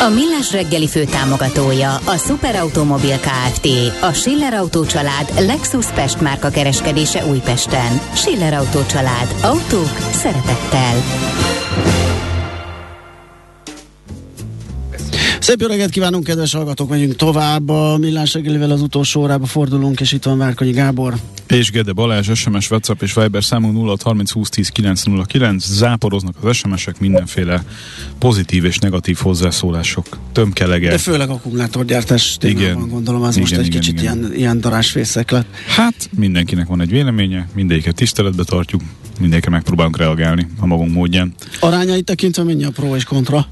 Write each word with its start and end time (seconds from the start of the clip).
A 0.00 0.08
Millás 0.08 0.52
reggeli 0.52 0.88
fő 0.88 1.04
támogatója 1.04 1.94
a 1.94 2.16
Superautomobil 2.16 3.18
KFT, 3.18 3.66
a 4.00 4.12
Schiller 4.12 4.54
Auto 4.54 4.86
család 4.86 5.32
Lexus 5.38 5.86
Pest 5.86 6.20
márka 6.20 6.48
kereskedése 6.48 7.26
Újpesten. 7.26 8.00
Schiller 8.14 8.52
Auto 8.54 8.86
család. 8.86 9.34
Autók 9.42 9.96
szeretettel. 10.12 11.02
Szép 15.50 15.60
jó 15.60 15.66
reggelt 15.66 15.90
kívánunk, 15.90 16.24
kedves 16.24 16.52
hallgatók! 16.52 16.88
Megyünk 16.88 17.16
tovább 17.16 17.68
a 17.68 17.96
Millás 17.98 18.32
reggelivel 18.32 18.70
az 18.70 18.82
utolsó 18.82 19.20
órába 19.20 19.46
fordulunk, 19.46 20.00
és 20.00 20.12
itt 20.12 20.24
van 20.24 20.38
Várkonyi 20.38 20.70
Gábor. 20.70 21.14
És 21.48 21.70
Gede 21.70 21.92
Balázs, 21.92 22.30
SMS, 22.34 22.70
WhatsApp 22.70 23.02
és 23.02 23.14
Viber 23.14 23.44
számunk 23.44 23.74
0 23.74 23.96
30 24.02 24.30
20 24.30 24.48
10 24.48 24.68
909. 24.68 25.66
Záporoznak 25.66 26.34
az 26.40 26.56
SMS-ek, 26.56 26.98
mindenféle 26.98 27.64
pozitív 28.18 28.64
és 28.64 28.78
negatív 28.78 29.16
hozzászólások. 29.16 30.06
Tömkelege. 30.32 30.90
De 30.90 30.98
főleg 30.98 31.28
akkumulátorgyártás 31.28 32.36
Igen. 32.40 32.74
van, 32.74 32.88
gondolom, 32.88 33.22
az 33.22 33.36
Igen, 33.36 33.48
most 33.48 33.60
egy 33.60 33.66
igen, 33.66 33.80
kicsit 33.80 34.00
igen. 34.00 34.18
ilyen, 34.18 34.34
ilyen 34.34 34.60
darásfészek 34.60 35.30
lett. 35.30 35.46
Hát 35.66 36.10
mindenkinek 36.16 36.66
van 36.66 36.80
egy 36.80 36.90
véleménye, 36.90 37.48
mindegyiket 37.54 37.94
tiszteletbe 37.94 38.44
tartjuk, 38.44 38.82
mindegyikre 39.20 39.50
megpróbálunk 39.50 39.96
reagálni 39.96 40.46
a 40.60 40.66
magunk 40.66 40.92
módján. 40.92 41.34
Arányait 41.60 42.04
tekintve 42.04 42.42
mennyi 42.42 42.64
a 42.64 42.70
pro 42.70 42.96
és 42.96 43.04
kontra? 43.04 43.46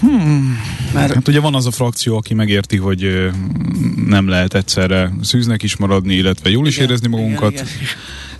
Hmm. 0.00 0.58
Mert 0.92 1.14
Hát 1.14 1.28
ugye 1.28 1.40
van 1.40 1.54
az 1.54 1.66
a 1.66 1.70
frakció, 1.70 2.16
aki 2.16 2.34
megérti, 2.34 2.76
hogy 2.76 3.30
nem 4.06 4.28
lehet 4.28 4.54
egyszerre 4.54 5.12
szűznek 5.22 5.62
is 5.62 5.76
maradni, 5.76 6.14
illetve 6.14 6.50
jól 6.50 6.66
is 6.66 6.76
Igen, 6.76 6.88
érezni 6.88 7.08
magunkat. 7.08 7.52
igen, 7.52 7.66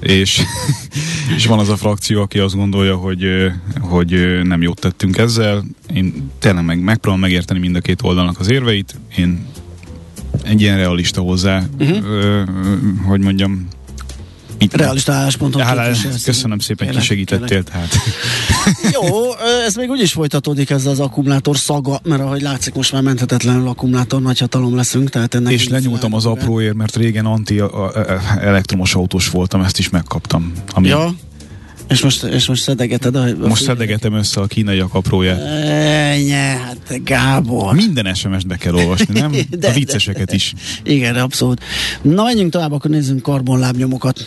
igen. 0.00 0.18
és, 0.18 0.42
és 1.36 1.46
van 1.46 1.58
az 1.58 1.68
a 1.68 1.76
frakció, 1.76 2.20
aki 2.20 2.38
azt 2.38 2.54
gondolja, 2.54 2.96
hogy, 2.96 3.24
hogy 3.80 4.40
nem 4.42 4.62
jót 4.62 4.80
tettünk 4.80 5.18
ezzel. 5.18 5.64
Én 5.94 6.30
tényleg 6.38 6.64
meg, 6.64 6.82
megpróbálom 6.82 7.20
megérteni 7.20 7.60
mind 7.60 7.76
a 7.76 7.80
két 7.80 8.02
oldalnak 8.02 8.40
az 8.40 8.50
érveit. 8.50 8.94
Én 9.16 9.46
egy 10.44 10.60
ilyen 10.60 10.76
realista 10.76 11.20
hozzá, 11.20 11.62
uh-huh. 11.78 12.04
ö, 12.04 12.42
hogy 13.04 13.20
mondjam, 13.20 13.68
mit 14.62 14.74
realista 14.74 15.12
álláspontot 15.12 15.62
Hát, 15.62 15.84
képviselsz. 15.86 16.24
köszönöm 16.24 16.58
szépen, 16.58 16.86
Kérlek, 16.86 17.02
kisegítettél, 17.02 17.62
tehát. 17.62 17.94
Jó, 18.94 19.34
ez 19.66 19.74
még 19.74 19.90
úgyis 19.90 20.12
folytatódik 20.12 20.70
ez 20.70 20.86
az 20.86 21.00
akkumulátor 21.00 21.56
szaga, 21.56 22.00
mert 22.04 22.22
ahogy 22.22 22.42
látszik, 22.42 22.74
most 22.74 22.92
már 22.92 23.02
menthetetlenül 23.02 23.68
akkumulátor 23.68 24.22
nagyhatalom 24.22 24.76
leszünk, 24.76 25.10
tehát 25.10 25.34
ennek 25.34 25.52
És 25.52 25.68
lenyúltam 25.68 26.14
az 26.14 26.26
apróért, 26.26 26.74
mert 26.74 26.96
régen 26.96 27.26
anti 27.26 27.62
elektromos 28.40 28.94
autós 28.94 29.28
voltam, 29.28 29.60
ezt 29.60 29.78
is 29.78 29.90
megkaptam. 29.90 30.52
Ami 30.72 30.88
Ja, 30.88 31.14
és 31.88 32.00
most, 32.02 32.22
és 32.22 32.46
most 32.46 32.62
szedegeted 32.62 33.14
a... 33.16 33.22
a 33.22 33.48
Most 33.48 33.62
szedegetem 33.62 34.12
össze 34.12 34.40
a 34.40 34.46
kínaiak 34.46 34.94
apróját. 34.94 35.40
Ennyi, 35.40 36.30
hát 36.30 37.04
Gábor. 37.04 37.74
Minden 37.74 38.14
SMS-t 38.14 38.46
be 38.46 38.56
kell 38.56 38.74
olvasni, 38.74 39.20
nem? 39.20 39.32
De- 39.50 39.68
a 39.68 39.72
vicceseket 39.72 40.32
is. 40.32 40.52
Igen, 40.84 41.16
abszolút. 41.16 41.60
Na, 42.02 42.22
menjünk 42.22 42.52
tovább, 42.52 42.72
akkor 42.72 42.90
nézzünk 42.90 43.22
karbonlábnyomokat. 43.22 44.26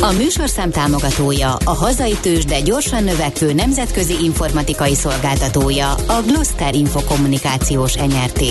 A 0.00 0.12
műsorszám 0.12 0.70
támogatója 0.70 1.56
a 1.64 1.70
hazai 1.70 2.16
tős, 2.22 2.44
de 2.44 2.60
gyorsan 2.60 3.04
növekvő 3.04 3.52
nemzetközi 3.52 4.14
informatikai 4.22 4.94
szolgáltatója 4.94 5.92
a 5.92 6.22
Gloster 6.26 6.74
Infokommunikációs 6.74 7.94
NRT. 7.94 8.42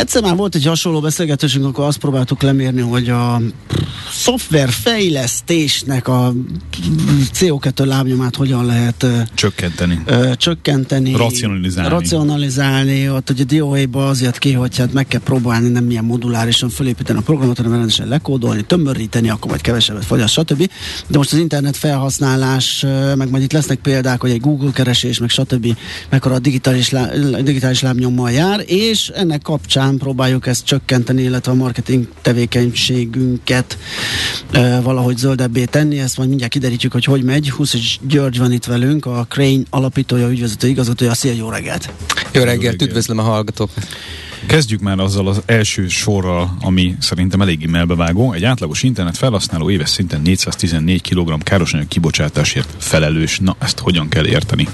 Egyszer 0.00 0.22
már 0.22 0.36
volt 0.36 0.54
egy 0.54 0.64
hasonló 0.66 1.00
beszélgetésünk, 1.00 1.64
akkor 1.64 1.84
azt 1.84 1.98
próbáltuk 1.98 2.42
lemérni, 2.42 2.80
hogy 2.80 3.08
a 3.08 3.40
szoftverfejlesztésnek 4.10 6.08
a 6.08 6.32
CO2 7.34 7.84
lábnyomát 7.86 8.36
hogyan 8.36 8.66
lehet 8.66 9.06
Csökkenteni. 9.34 10.02
ö, 10.06 10.30
csökkenteni, 10.36 11.12
Racionalizálni. 11.12 11.90
racionalizálni. 11.90 13.10
Ott 13.10 13.30
ugye 13.30 13.44
DOA-ba 13.44 14.08
az 14.08 14.20
jött 14.22 14.38
ki, 14.38 14.52
hogy 14.52 14.78
hát 14.78 14.92
meg 14.92 15.06
kell 15.06 15.20
próbálni 15.20 15.68
nem 15.68 15.84
milyen 15.84 16.04
modulárisan 16.04 16.68
fölépíteni 16.68 17.18
a 17.18 17.22
programot, 17.22 17.56
hanem 17.56 17.72
rendesen 17.72 18.08
lekódolni, 18.08 18.62
tömöríteni, 18.62 19.30
akkor 19.30 19.50
majd 19.50 19.60
kevesebbet 19.60 20.04
fogyaszt, 20.04 20.32
stb. 20.32 20.70
De 21.06 21.18
most 21.18 21.32
az 21.32 21.38
internet 21.38 21.76
felhasználás, 21.76 22.84
meg 23.16 23.30
majd 23.30 23.42
itt 23.42 23.52
lesznek 23.52 23.78
példák, 23.78 24.20
hogy 24.20 24.30
egy 24.30 24.40
Google 24.40 24.70
keresés, 24.72 25.18
meg 25.18 25.28
stb. 25.28 25.76
mekkora 26.10 26.34
a 26.34 26.38
digitális, 26.38 26.90
lá, 26.90 27.06
digitális 27.42 27.80
lábnyommal 27.80 28.30
jár, 28.30 28.62
és 28.66 29.08
ennek 29.08 29.42
kapcsán 29.42 29.80
próbáljuk 29.90 30.46
ezt 30.46 30.64
csökkenteni, 30.64 31.22
illetve 31.22 31.52
a 31.52 31.54
marketing 31.54 32.08
tevékenységünket 32.22 33.78
ö, 34.52 34.78
valahogy 34.82 35.16
zöldebbé 35.16 35.64
tenni. 35.64 35.98
Ezt 35.98 36.16
majd 36.16 36.28
mindjárt 36.28 36.52
kiderítjük, 36.52 36.92
hogy 36.92 37.04
hogy 37.04 37.22
megy. 37.22 37.50
Huszis 37.50 37.98
György 38.02 38.38
van 38.38 38.52
itt 38.52 38.64
velünk, 38.64 39.06
a 39.06 39.26
Crane 39.28 39.62
alapítója, 39.70 40.28
ügyvezető 40.28 40.68
igazgatója. 40.68 41.14
Szia, 41.14 41.32
jó 41.32 41.48
reggelt! 41.48 41.90
Jó 42.32 42.42
reggelt. 42.42 42.82
üdvözlöm 42.82 43.18
a 43.18 43.22
hallgatókat. 43.22 43.86
Kezdjük 44.46 44.80
már 44.80 44.98
azzal 44.98 45.28
az 45.28 45.42
első 45.46 45.88
sorral, 45.88 46.56
ami 46.60 46.96
szerintem 47.00 47.40
eléggé 47.40 47.66
melbevágó. 47.66 48.32
Egy 48.32 48.44
átlagos 48.44 48.82
internet 48.82 49.16
felhasználó 49.16 49.70
éves 49.70 49.88
szinten 49.88 50.20
414 50.20 51.08
kg 51.08 51.42
károsanyag 51.42 51.88
kibocsátásért 51.88 52.74
felelős. 52.78 53.38
Na, 53.38 53.56
ezt 53.58 53.78
hogyan 53.78 54.08
kell 54.08 54.26
érteni? 54.26 54.68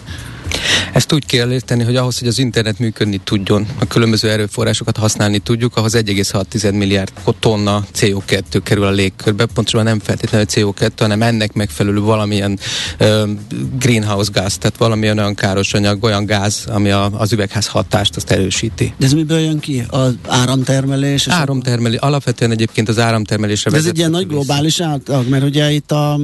Ezt 0.93 1.13
úgy 1.13 1.27
kell 1.27 1.53
érteni, 1.53 1.83
hogy 1.85 1.97
ahhoz, 1.97 2.19
hogy 2.19 2.29
az 2.29 2.39
internet 2.39 2.79
működni 2.79 3.21
tudjon, 3.25 3.67
a 3.79 3.87
különböző 3.87 4.31
erőforrásokat 4.31 4.97
használni 4.97 5.39
tudjuk, 5.39 5.77
ahhoz 5.77 5.95
1,6 5.97 6.73
milliárd 6.73 7.13
tonna 7.39 7.85
CO2 7.95 8.61
kerül 8.63 8.85
a 8.85 8.91
légkörbe, 8.91 9.47
pontosabban 9.47 9.87
nem 9.87 10.01
feltétlenül 10.01 10.47
CO2, 10.51 10.91
hanem 10.99 11.23
ennek 11.23 11.53
megfelelő 11.53 12.01
valamilyen 12.01 12.59
ö, 12.99 13.31
greenhouse 13.79 14.31
gáz, 14.33 14.59
tehát 14.59 14.77
valamilyen 14.77 15.19
olyan 15.19 15.35
káros 15.35 15.75
anyag, 15.75 16.05
olyan 16.05 16.27
gáz, 16.27 16.65
ami 16.67 16.91
a, 16.91 17.11
az 17.13 17.33
üvegház 17.33 17.67
hatást 17.67 18.17
azt 18.17 18.31
erősíti. 18.31 18.95
De 18.99 19.07
ez 19.07 19.13
miből 19.13 19.39
jön 19.39 19.59
ki? 19.59 19.85
Az 19.89 20.15
áramtermelés? 20.27 21.19
és 21.27 21.33
Áramtermelés, 21.33 21.99
alapvetően 21.99 22.51
egyébként 22.51 22.89
az 22.89 22.99
áramtermelésre 22.99 23.71
De 23.71 23.77
ez 23.77 23.87
egy 23.87 23.99
ilyen 23.99 24.11
nagy 24.11 24.27
globális 24.27 24.81
átlag, 24.81 25.29
mert 25.29 25.45
ugye 25.45 25.71
itt 25.71 25.93
a, 25.93 26.19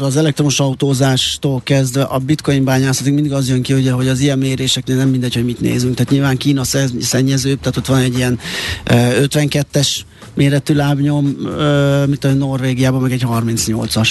az 0.00 0.16
elektromos 0.16 0.60
autózástól 0.60 1.60
kezdve 1.64 2.02
a 2.02 2.18
bitcoin 2.18 2.64
bányászatig 2.64 3.12
mindig 3.12 3.32
az 3.32 3.48
jön 3.52 3.62
ki, 3.62 3.72
ugye, 3.72 3.92
hogy 3.92 4.08
az 4.08 4.20
ilyen 4.20 4.38
méréseknél 4.38 4.96
nem 4.96 5.08
mindegy, 5.08 5.34
hogy 5.34 5.44
mit 5.44 5.60
nézünk. 5.60 5.94
Tehát 5.94 6.12
nyilván 6.12 6.36
Kína 6.36 6.64
szenny- 6.64 7.02
szennyezőbb, 7.02 7.60
tehát 7.60 7.76
ott 7.76 7.86
van 7.86 7.98
egy 7.98 8.16
ilyen 8.16 8.38
ö, 8.84 8.94
52-es 9.22 9.88
méretű 10.34 10.74
lábnyom, 10.74 11.36
ö, 11.46 12.04
mint 12.06 12.24
a 12.24 12.32
Norvégiában, 12.32 13.00
meg 13.00 13.12
egy 13.12 13.24
38-as. 13.26 14.08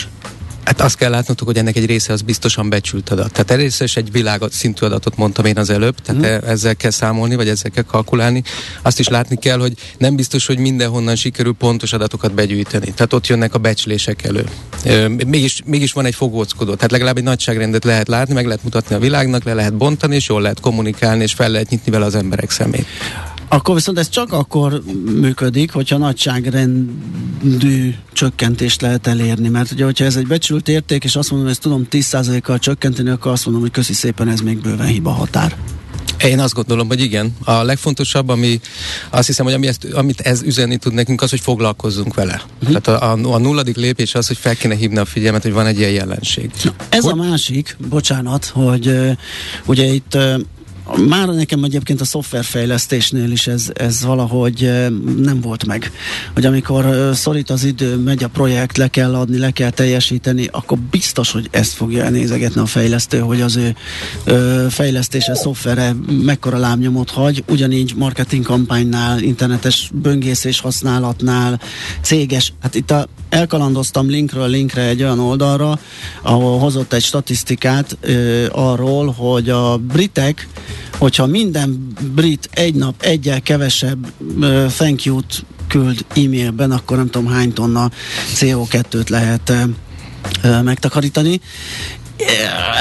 Hát 0.64 0.82
azt 0.82 0.98
kell 0.98 1.10
látnotok, 1.10 1.48
hogy 1.48 1.58
ennek 1.58 1.76
egy 1.76 1.86
része 1.86 2.14
az 2.14 2.22
biztosan 2.22 2.70
becsült 2.70 3.10
adat. 3.10 3.32
Tehát 3.32 3.52
egyrészt 3.52 3.82
is 3.82 3.98
egy 3.98 4.12
világ 4.12 4.42
szintű 4.50 4.86
adatot 4.86 5.18
mondtam 5.18 5.46
én 5.46 5.58
az 5.58 5.70
előbb, 5.70 5.96
tehát 5.96 6.22
mm. 6.22 6.50
ezzel 6.50 6.76
kell 6.76 6.92
számolni, 6.92 7.36
vagy 7.36 7.48
ezzel 7.48 7.72
kell 7.72 7.84
kalkulálni. 7.84 8.44
Azt 8.82 9.00
is 9.00 9.08
látni 9.08 9.36
kell, 9.36 9.60
hogy 9.60 9.74
nem 9.98 10.16
biztos, 10.16 10.46
hogy 10.46 10.58
mindenhonnan 10.58 11.16
sikerül 11.16 11.54
pontos 11.54 11.94
adatokat 11.94 12.34
begyűjteni. 12.34 12.94
Tehát 12.94 13.14
ott 13.14 13.28
jönnek 13.28 13.54
a 13.54 13.58
becslések 13.58 14.24
elő. 14.24 14.46
Mégis, 15.26 15.62
mégis 15.66 15.92
van 15.92 16.06
egy 16.06 16.16
fogóckodó. 16.16 16.76
Tehát 16.76 16.92
legalább 16.92 17.18
egy 17.18 17.24
nagyságrendet 17.24 17.84
lehet 17.84 18.08
látni, 18.08 18.34
meg 18.34 18.46
lehet 18.46 18.64
mutatni 18.64 18.96
a 18.96 19.00
világnak, 19.00 19.44
le 19.44 19.54
lehet 19.54 19.78
bontani, 19.78 20.16
és 20.16 20.28
jól 20.28 20.42
lehet 20.42 20.60
kommunikálni, 20.60 21.24
és 21.24 21.34
fel 21.34 21.50
lehet 21.50 21.70
nyitni 21.70 21.92
vele 21.92 22.06
az 22.06 22.16
emberek 22.16 22.50
szemét. 22.50 22.86
Akkor 23.48 23.76
viszont 23.76 24.00
ez 24.00 24.10
csak 24.10 24.34
akkor 24.34 24.82
működik, 25.20 25.72
hogyha 25.72 25.98
nagyságrendű 25.98 27.94
csökkentést 28.14 28.82
lehet 28.82 29.08
elérni, 29.08 29.50
mert 29.50 29.72
ugye, 29.72 29.84
hogyha 29.84 30.06
ez 30.06 30.16
egy 30.16 30.28
becsült 30.28 30.68
érték, 30.68 31.04
és 31.04 31.16
azt 31.16 31.30
mondom, 31.30 31.48
hogy 31.48 31.58
ezt 31.58 31.66
tudom 31.66 31.88
10%-kal 31.92 32.60
csökkenteni, 32.60 33.10
akkor 33.10 33.32
azt 33.32 33.44
mondom, 33.46 33.64
hogy 33.64 33.72
köszi 33.72 33.94
szépen, 33.94 34.28
ez 34.28 34.40
még 34.40 34.62
bőven 34.62 34.88
hiba 34.88 35.10
határ. 35.10 35.56
Én 36.24 36.40
azt 36.40 36.54
gondolom, 36.54 36.88
hogy 36.88 37.02
igen. 37.02 37.36
A 37.44 37.64
legfontosabb, 37.64 38.30
ami 38.30 38.60
azt 39.10 39.28
hiszem, 39.28 39.46
hogy 39.46 39.54
ami 39.54 39.68
ezt, 39.68 39.88
amit 39.94 40.22
ez 40.22 40.42
üzenni 40.42 40.78
tud 40.78 40.94
nekünk, 40.94 41.22
az, 41.22 41.30
hogy 41.30 41.40
foglalkozzunk 41.40 42.14
vele. 42.14 42.42
Uh-huh. 42.62 42.80
Tehát 42.80 43.02
a, 43.02 43.12
a, 43.12 43.34
a 43.34 43.38
nulladik 43.38 43.76
lépés 43.76 44.16
az, 44.16 44.28
hogy 44.28 44.38
fel 44.38 44.56
kéne 44.56 44.76
hívni 44.76 44.98
a 44.98 45.06
figyelmet, 45.06 45.42
hogy 45.44 45.54
van 45.54 45.66
egy 45.66 45.78
ilyen 45.78 45.92
jelenség. 45.92 46.52
Na, 46.64 46.74
ez 46.90 47.04
hogy? 47.04 47.12
a 47.12 47.16
másik, 47.16 47.78
bocsánat, 47.90 48.46
hogy 48.46 48.88
uh, 48.88 49.12
ugye 49.66 49.84
itt 49.86 50.16
uh, 50.16 50.42
már 51.08 51.28
nekem 51.28 51.64
egyébként 51.64 52.02
a 52.02 52.06
szoftverfejlesztésnél 52.06 53.32
is 53.32 53.48
ez, 53.48 53.72
ez 53.74 54.04
valahogy 54.06 54.72
nem 55.18 55.42
volt 55.42 55.66
meg. 55.66 55.92
Hogy 56.34 56.46
amikor 56.46 57.12
szorít 57.14 57.50
az 57.50 57.64
idő, 57.64 57.96
megy 57.96 58.24
a 58.24 58.28
projekt, 58.28 58.78
le 58.78 58.88
kell 58.88 59.16
adni, 59.16 59.38
le 59.38 59.52
kell 59.52 59.70
teljesíteni, 59.70 60.48
akkor 60.52 60.78
biztos, 60.78 61.32
hogy 61.32 61.48
ezt 61.52 61.74
fogja 61.74 62.04
elnézegetni 62.04 62.62
a 62.62 62.66
fejlesztő, 62.66 63.20
hogy 63.20 63.42
az 63.42 63.56
ő 63.56 63.76
fejlesztése, 64.70 65.36
szoftvere 65.36 65.96
mekkora 66.24 66.58
lábnyomot 66.58 67.10
hagy. 67.10 67.44
Ugyanígy 67.50 67.94
marketing 67.96 68.46
kampánynál, 68.46 69.20
internetes 69.20 69.90
böngészés 69.94 70.60
használatnál, 70.60 71.60
céges. 72.02 72.54
Hát 72.62 72.76
itt 72.76 72.92
a, 72.92 73.08
elkalandoztam 73.30 74.10
linkről 74.10 74.48
linkre 74.48 74.82
egy 74.82 75.04
olyan 75.04 75.20
oldalra, 75.20 75.80
ahol 76.22 76.60
hozott 76.60 76.94
egy 76.94 77.04
statisztikát 77.04 77.98
ö, 78.02 78.46
arról, 78.52 79.12
hogy 79.12 79.50
a 79.50 79.78
britek 79.78 80.48
hogyha 81.02 81.26
minden 81.26 81.94
brit 82.16 82.50
egy 82.52 82.76
nap 82.76 83.02
egyel 83.02 83.42
kevesebb 83.42 84.08
uh, 84.20 84.66
thank 84.66 85.04
you-t 85.04 85.46
küld 85.68 86.06
e-mailben, 86.16 86.72
akkor 86.72 86.98
nem 86.98 87.10
tudom 87.10 87.28
hány 87.28 87.54
tonna 87.54 87.90
CO2-t 88.36 89.10
lehet 89.10 89.50
uh, 90.44 90.64
megtakarítani. 90.64 91.42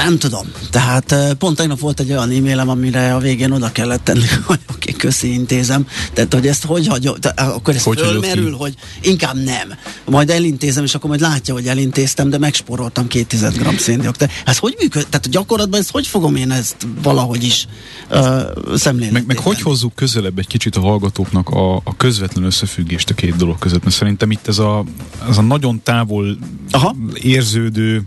Nem 0.03 0.17
tudom. 0.17 0.51
Tehát 0.71 1.15
pont 1.37 1.57
tegnap 1.57 1.79
volt 1.79 1.99
egy 1.99 2.11
olyan 2.11 2.29
e-mailem, 2.29 2.69
amire 2.69 3.15
a 3.15 3.19
végén 3.19 3.51
oda 3.51 3.71
kellett 3.71 4.03
tenni, 4.03 4.25
hogy 4.45 4.59
köszi, 5.01 5.33
intézem. 5.33 5.87
Tehát, 6.13 6.33
hogy 6.33 6.47
ezt 6.47 6.65
hogy 6.65 6.87
hagyom, 6.87 7.15
akkor 7.35 7.75
ez 7.75 7.83
hogy 7.83 7.99
fölmerül, 7.99 8.51
hogy 8.51 8.73
inkább 9.01 9.35
nem. 9.43 9.73
Majd 10.05 10.29
elintézem, 10.29 10.83
és 10.83 10.95
akkor 10.95 11.09
majd 11.09 11.21
látja, 11.21 11.53
hogy 11.53 11.67
elintéztem, 11.67 12.29
de 12.29 12.37
megsporoltam 12.37 13.07
200 13.07 13.57
g 13.57 13.79
széndiokszid. 13.79 14.29
Ez 14.45 14.57
hogy 14.57 14.75
működik? 14.79 15.09
Tehát 15.09 15.29
gyakorlatban 15.29 15.79
ezt 15.79 15.91
hogy 15.91 16.07
fogom 16.07 16.35
én 16.35 16.51
ezt 16.51 16.75
valahogy 17.01 17.43
is 17.43 17.67
uh, 18.11 18.41
szemlélni? 18.75 19.13
Meg, 19.13 19.25
meg 19.25 19.37
hogy 19.37 19.61
hozzuk 19.61 19.95
közelebb 19.95 20.39
egy 20.39 20.47
kicsit 20.47 20.75
a 20.75 20.79
hallgatóknak 20.79 21.49
a, 21.49 21.75
a 21.75 21.95
közvetlen 21.97 22.43
összefüggést 22.43 23.09
a 23.09 23.13
két 23.13 23.35
dolog 23.35 23.59
között? 23.59 23.83
Mert 23.83 23.95
szerintem 23.95 24.31
itt 24.31 24.47
ez 24.47 24.59
a, 24.59 24.83
ez 25.29 25.37
a 25.37 25.41
nagyon 25.41 25.81
távol 25.83 26.37
Aha. 26.71 26.95
érződő 27.13 28.03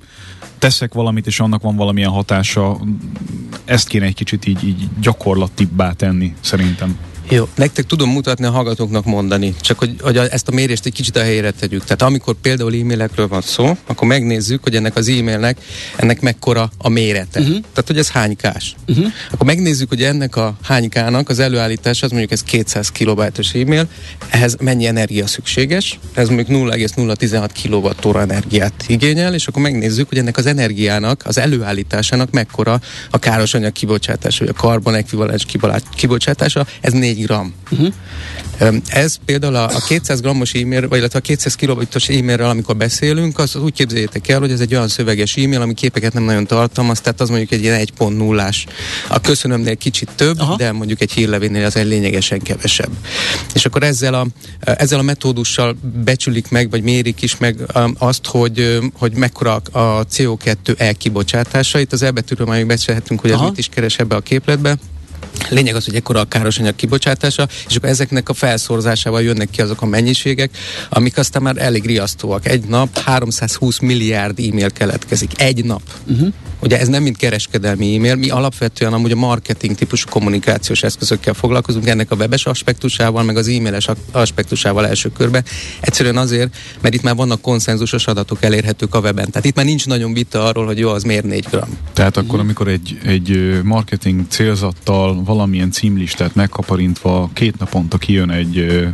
teszek 0.65 0.95
valamit, 0.95 1.27
és 1.27 1.41
annak 1.41 1.63
van 1.63 1.77
valamilyen 1.77 2.11
hatása, 2.11 2.81
ezt 3.65 3.89
kéne 3.89 4.05
egy 4.05 4.15
kicsit 4.15 4.47
így, 4.47 4.65
így 4.65 4.89
gyakorlatibbá 5.01 5.93
tenni, 5.93 6.35
szerintem. 6.41 6.99
Jó, 7.29 7.49
nektek 7.55 7.85
tudom 7.85 8.11
mutatni 8.11 8.44
a 8.44 8.50
hallgatóknak 8.50 9.05
mondani, 9.05 9.55
csak 9.61 9.79
hogy, 9.79 9.94
hogy 10.00 10.17
ezt 10.17 10.49
a 10.49 10.53
mérést 10.53 10.87
egy 10.87 10.93
kicsit 10.93 11.17
a 11.17 11.21
helyére 11.21 11.50
tegyük. 11.50 11.85
Tehát 11.85 12.03
amikor 12.03 12.35
például 12.35 12.75
e-mailekről 12.75 13.29
van 13.29 13.41
szó, 13.41 13.76
akkor 13.87 14.09
megnézzük, 14.09 14.62
hogy 14.62 14.76
ennek 14.76 14.97
az 14.97 15.09
e-mailnek 15.09 15.59
ennek 15.97 16.21
mekkora 16.21 16.71
a 16.79 16.88
mérete. 16.88 17.41
Uh-huh. 17.41 17.55
Tehát, 17.55 17.87
hogy 17.87 17.99
ez 17.99 18.11
hánykás. 18.11 18.75
Uh-huh. 18.88 19.06
Akkor 19.31 19.47
megnézzük, 19.47 19.88
hogy 19.88 20.03
ennek 20.03 20.37
a 20.37 20.56
hánykának 20.62 21.29
az 21.29 21.38
előállítás, 21.38 22.03
az 22.03 22.11
mondjuk 22.11 22.32
ez 22.32 22.43
200 22.43 22.91
kilobájtos 22.91 23.55
e-mail, 23.55 23.88
ehhez 24.29 24.56
mennyi 24.61 24.87
energia 24.87 25.27
szükséges, 25.27 25.99
ez 26.15 26.29
mondjuk 26.29 26.49
0,016 26.49 27.53
kWh 27.62 28.20
energiát 28.20 28.85
igényel, 28.87 29.35
és 29.35 29.47
akkor 29.47 29.62
megnézzük, 29.62 30.09
hogy 30.09 30.19
ennek 30.19 30.37
az 30.37 30.47
energiának, 30.47 31.23
az 31.25 31.38
előállításának 31.38 32.31
mekkora 32.31 32.81
a 33.11 33.19
káros 33.19 33.55
anyag 33.55 33.73
kibocsátása, 33.73 34.44
vagy 34.44 34.55
a 34.56 34.61
karbon 34.61 34.94
ekvivalens 34.94 35.47
kibocsátása, 35.97 36.67
ez 36.81 36.93
4 36.93 37.14
4 37.15 37.25
gram. 37.25 37.55
Uh-huh. 37.71 37.93
Ez 38.87 39.17
például 39.25 39.55
a, 39.55 39.65
a 39.65 39.81
200 39.89 40.21
grammos 40.21 40.55
e-mail, 40.55 40.89
vagy 40.89 40.99
illetve 40.99 41.19
a 41.19 41.23
200 41.23 41.55
kilobitos 41.55 42.09
e-mailről, 42.09 42.49
amikor 42.49 42.77
beszélünk, 42.77 43.39
az, 43.39 43.57
úgy 43.57 43.73
képzeljétek 43.73 44.29
el, 44.29 44.41
hogy 44.41 44.51
ez 44.51 44.61
egy 44.61 44.75
olyan 44.75 44.89
szöveges 44.89 45.37
e-mail, 45.37 45.61
ami 45.61 45.75
képeket 45.75 46.13
nem 46.13 46.23
nagyon 46.23 46.47
tartalmaz, 46.47 47.01
tehát 47.01 47.21
az 47.21 47.29
mondjuk 47.29 47.51
egy 47.51 47.63
ilyen 47.63 47.87
1.0-ás. 47.99 48.67
A 49.09 49.21
köszönömnél 49.21 49.77
kicsit 49.77 50.11
több, 50.15 50.41
Aha. 50.41 50.57
de 50.57 50.73
mondjuk 50.73 51.01
egy 51.01 51.13
hírlevélnél 51.13 51.65
az 51.65 51.77
egy 51.77 51.87
lényegesen 51.87 52.41
kevesebb. 52.41 52.91
És 53.55 53.67
akkor 53.67 53.83
ezzel 53.83 54.15
a, 54.15 54.27
ezzel 54.61 54.99
a 54.99 55.03
metódussal 55.03 55.77
becsülik 56.05 56.51
meg, 56.51 56.71
vagy 56.71 56.83
mérik 56.83 57.23
is 57.23 57.39
meg 57.39 57.57
azt, 57.99 58.27
hogy, 58.27 58.79
hogy 58.99 59.15
mekkora 59.17 59.55
a 59.55 60.07
CO2 60.07 60.81
elkibocsátása. 60.81 61.79
Itt 61.79 61.93
az 61.93 62.03
elbetűről 62.03 62.47
már 62.47 62.67
beszélhetünk, 62.67 63.21
hogy 63.21 63.31
ez 63.31 63.41
mit 63.41 63.59
is 63.59 63.69
keres 63.69 63.99
ebbe 63.99 64.17
a 64.17 64.21
képletbe. 64.21 64.77
Lényeg 65.49 65.75
az, 65.75 65.85
hogy 65.85 65.94
ekkora 65.94 66.21
a 66.21 66.25
károsanyag 66.25 66.76
kibocsátása, 66.76 67.49
és 67.69 67.76
akkor 67.76 67.88
ezeknek 67.88 68.29
a 68.29 68.35
felszorzásával 68.35 69.23
jönnek 69.23 69.50
ki 69.50 69.61
azok 69.61 69.82
a 69.82 69.87
mennyiségek, 69.87 70.56
amik 70.88 71.19
aztán 71.19 71.43
már 71.43 71.56
elég 71.59 71.87
riasztóak. 71.87 72.47
Egy 72.47 72.65
nap 72.65 72.99
320 72.99 73.79
milliárd 73.79 74.38
e-mail 74.38 74.71
keletkezik. 74.71 75.41
Egy 75.41 75.65
nap. 75.65 75.82
Uh-huh. 76.06 76.32
Ugye 76.61 76.81
ez 76.81 76.89
nem 76.89 77.03
mint 77.03 77.17
kereskedelmi 77.17 77.97
e-mail, 77.97 78.15
mi 78.15 78.31
alapvetően 78.31 78.93
amúgy 78.93 79.11
a 79.11 79.17
marketing 79.17 79.75
típusú 79.75 80.09
kommunikációs 80.09 80.83
eszközökkel 80.83 81.35
foglalkozunk, 81.35 81.87
ennek 81.87 82.11
a 82.11 82.15
webes 82.15 82.47
aspektusával, 82.47 83.23
meg 83.23 83.37
az 83.37 83.49
e-mailes 83.49 83.89
aspektusával 84.12 84.87
első 84.87 85.09
körben. 85.09 85.45
Egyszerűen 85.81 86.17
azért, 86.17 86.56
mert 86.81 86.95
itt 86.95 87.03
már 87.03 87.15
vannak 87.15 87.41
konszenzusos 87.41 88.06
adatok 88.06 88.43
elérhetők 88.43 88.95
a 88.95 88.99
weben. 88.99 89.31
Tehát 89.31 89.45
itt 89.45 89.56
már 89.56 89.65
nincs 89.65 89.87
nagyon 89.87 90.12
vita 90.12 90.45
arról, 90.45 90.67
hogy 90.67 90.79
jó, 90.79 90.91
az 90.91 91.03
miért 91.03 91.25
4 91.25 91.47
gram. 91.51 91.79
Tehát 91.93 92.17
akkor, 92.17 92.39
amikor 92.39 92.69
egy, 92.69 92.99
egy 93.05 93.61
marketing 93.62 94.25
célzattal 94.29 95.23
valamilyen 95.25 95.71
címlistát 95.71 96.35
megkaparintva 96.35 97.31
két 97.33 97.59
naponta 97.59 97.99
kijön 97.99 98.31
egy 98.31 98.87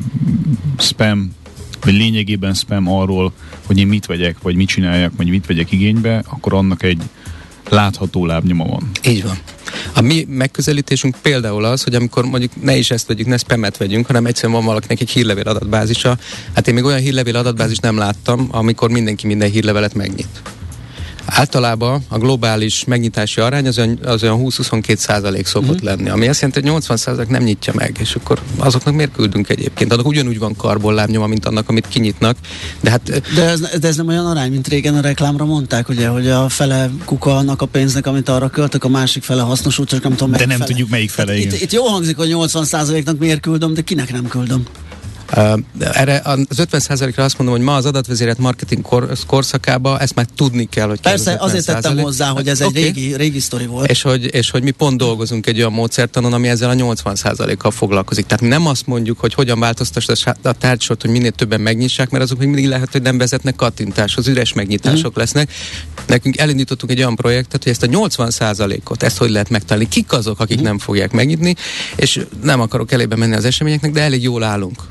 spam 0.79 1.39
vagy 1.85 1.95
lényegében 1.95 2.55
spam 2.55 2.89
arról, 2.89 3.33
hogy 3.67 3.79
én 3.79 3.87
mit 3.87 4.07
vegyek, 4.07 4.37
vagy 4.43 4.55
mit 4.55 4.69
csináljak, 4.69 5.13
vagy 5.17 5.29
mit 5.29 5.47
vegyek 5.47 5.73
igénybe, 5.73 6.23
akkor 6.29 6.55
annak 6.55 6.83
egy 6.83 7.03
látható 7.71 8.27
lábnyoma 8.27 8.65
van. 8.65 8.91
Így 9.07 9.23
van. 9.23 9.39
A 9.95 10.01
mi 10.01 10.27
megközelítésünk 10.29 11.17
például 11.23 11.65
az, 11.65 11.83
hogy 11.83 11.95
amikor 11.95 12.25
mondjuk 12.25 12.63
ne 12.63 12.77
is 12.77 12.91
ezt 12.91 13.07
vegyük, 13.07 13.27
ne 13.27 13.37
spamet 13.37 13.77
vegyünk, 13.77 14.07
hanem 14.07 14.27
egyszerűen 14.27 14.53
van 14.53 14.65
valakinek 14.65 15.01
egy 15.01 15.11
hírlevél 15.11 15.49
adatbázisa. 15.49 16.19
Hát 16.55 16.69
én 16.69 16.75
még 16.75 16.85
olyan 16.85 17.01
hírlevél 17.01 17.37
adatbázis 17.37 17.79
nem 17.79 17.97
láttam, 17.97 18.49
amikor 18.51 18.91
mindenki 18.91 19.27
minden 19.27 19.51
hírlevelet 19.51 19.95
megnyit. 19.95 20.43
Általában 21.31 22.05
a 22.09 22.19
globális 22.19 22.85
megnyitási 22.85 23.41
arány 23.41 23.67
az 23.67 23.79
olyan, 23.79 23.99
az 24.05 24.23
olyan 24.23 24.39
20-22 24.43 24.97
százalék 24.97 25.47
szokott 25.47 25.69
uh-huh. 25.71 25.85
lenni, 25.85 26.09
ami 26.09 26.29
azt 26.29 26.41
jelenti, 26.41 26.61
hogy 26.61 26.71
80 26.71 26.97
százalék 26.97 27.29
nem 27.29 27.43
nyitja 27.43 27.73
meg, 27.77 27.97
és 28.01 28.15
akkor 28.15 28.41
azoknak 28.57 28.95
miért 28.95 29.13
küldünk 29.13 29.49
egyébként? 29.49 29.93
Annak 29.93 30.07
ugyanúgy 30.07 30.39
van 30.39 30.57
karbonlábnyoma, 30.57 31.27
mint 31.27 31.47
annak, 31.47 31.69
amit 31.69 31.89
kinyitnak, 31.89 32.37
de 32.81 32.91
hát... 32.91 33.23
De 33.35 33.45
ez, 33.45 33.61
de 33.61 33.89
ez 33.89 33.97
nem 33.97 34.09
olyan 34.09 34.27
arány, 34.27 34.51
mint 34.51 34.69
régen 34.69 34.95
a 34.95 35.01
reklámra 35.01 35.45
mondták, 35.45 35.89
ugye, 35.89 36.09
hogy 36.09 36.29
a 36.29 36.49
fele 36.49 36.91
kuka 37.05 37.37
annak 37.37 37.63
a 37.63 37.67
pénznek, 37.67 38.07
amit 38.07 38.29
arra 38.29 38.49
költök, 38.49 38.85
a 38.85 38.89
másik 38.89 39.23
fele 39.23 39.43
hasznos 39.43 39.81
csak 39.85 40.03
nem 40.03 40.15
tudom, 40.17 40.31
De 40.31 40.39
nem 40.39 40.49
fele. 40.49 40.65
tudjuk 40.65 40.89
melyik 40.89 41.11
fele, 41.11 41.33
hát 41.33 41.41
Itt, 41.41 41.61
itt 41.61 41.73
jó 41.73 41.85
hangzik, 41.85 42.17
hogy 42.17 42.29
80 42.29 42.65
százaléknak 42.65 43.19
miért 43.19 43.41
küldöm, 43.41 43.75
de 43.75 43.81
kinek 43.81 44.13
nem 44.13 44.29
küldöm? 44.29 44.63
Erre 45.79 46.21
az 46.25 46.47
50%-ra 46.57 47.25
azt 47.25 47.39
mondom, 47.39 47.57
hogy 47.57 47.65
ma 47.65 47.75
az 47.75 47.87
adatvezérelt 47.87 48.39
marketing 48.39 48.83
kor, 48.83 49.13
korszakában 49.27 50.01
ezt 50.01 50.15
már 50.15 50.27
tudni 50.35 50.69
kell, 50.69 50.89
hogy 50.89 51.01
Persze, 51.01 51.37
azért 51.41 51.67
tettem 51.67 51.99
hozzá, 51.99 52.29
hogy 52.29 52.49
ez 52.49 52.63
okay. 52.63 52.83
egy 52.83 52.95
régi, 52.95 53.17
régi 53.17 53.39
sztori 53.39 53.67
volt. 53.67 53.91
És 53.91 54.03
hogy, 54.03 54.35
és 54.35 54.51
hogy 54.51 54.63
mi 54.63 54.71
pont 54.71 54.99
dolgozunk 54.99 55.47
egy 55.47 55.59
olyan 55.59 55.73
módszertanon, 55.73 56.33
ami 56.33 56.49
ezzel 56.49 56.71
a 56.71 56.75
80%-kal 56.75 57.71
foglalkozik. 57.71 58.27
Tehát 58.27 58.41
mi 58.41 58.49
nem 58.49 58.67
azt 58.67 58.87
mondjuk, 58.87 59.19
hogy 59.19 59.35
hogyan 59.35 59.61
változtass 59.61 60.27
a 60.43 60.53
tárcsot, 60.53 61.01
hogy 61.01 61.11
minél 61.11 61.31
többen 61.31 61.61
megnyissák, 61.61 62.11
mert 62.11 62.25
azok 62.25 62.39
még 62.39 62.49
mindig 62.49 62.69
lehet, 62.69 62.93
hogy 62.93 63.03
nem 63.03 63.19
vezetnek 63.19 63.57
kattintáshoz, 63.57 64.29
üres 64.29 64.53
megnyitások 64.53 65.13
mm. 65.17 65.21
lesznek. 65.21 65.53
Nekünk 66.07 66.39
elindítottunk 66.39 66.93
egy 66.93 66.99
olyan 66.99 67.17
projektet, 67.17 67.63
hogy 67.63 67.73
ezt 67.73 67.83
a 67.83 67.87
80%-ot, 67.87 69.03
ezt 69.03 69.19
hogy 69.19 69.31
lehet 69.31 69.51
megtalálni, 69.51 69.89
kik 69.89 70.13
azok, 70.13 70.41
akik 70.41 70.61
mm. 70.61 70.63
nem 70.63 70.79
fogják 70.79 71.13
megnyitni, 71.13 71.55
és 71.97 72.21
nem 72.43 72.61
akarok 72.61 72.93
elébe 72.93 73.17
menni 73.17 73.35
az 73.35 73.45
eseményeknek, 73.45 73.93
de 73.93 74.01
elég 74.01 74.23
jól 74.23 74.43
állunk. 74.43 74.83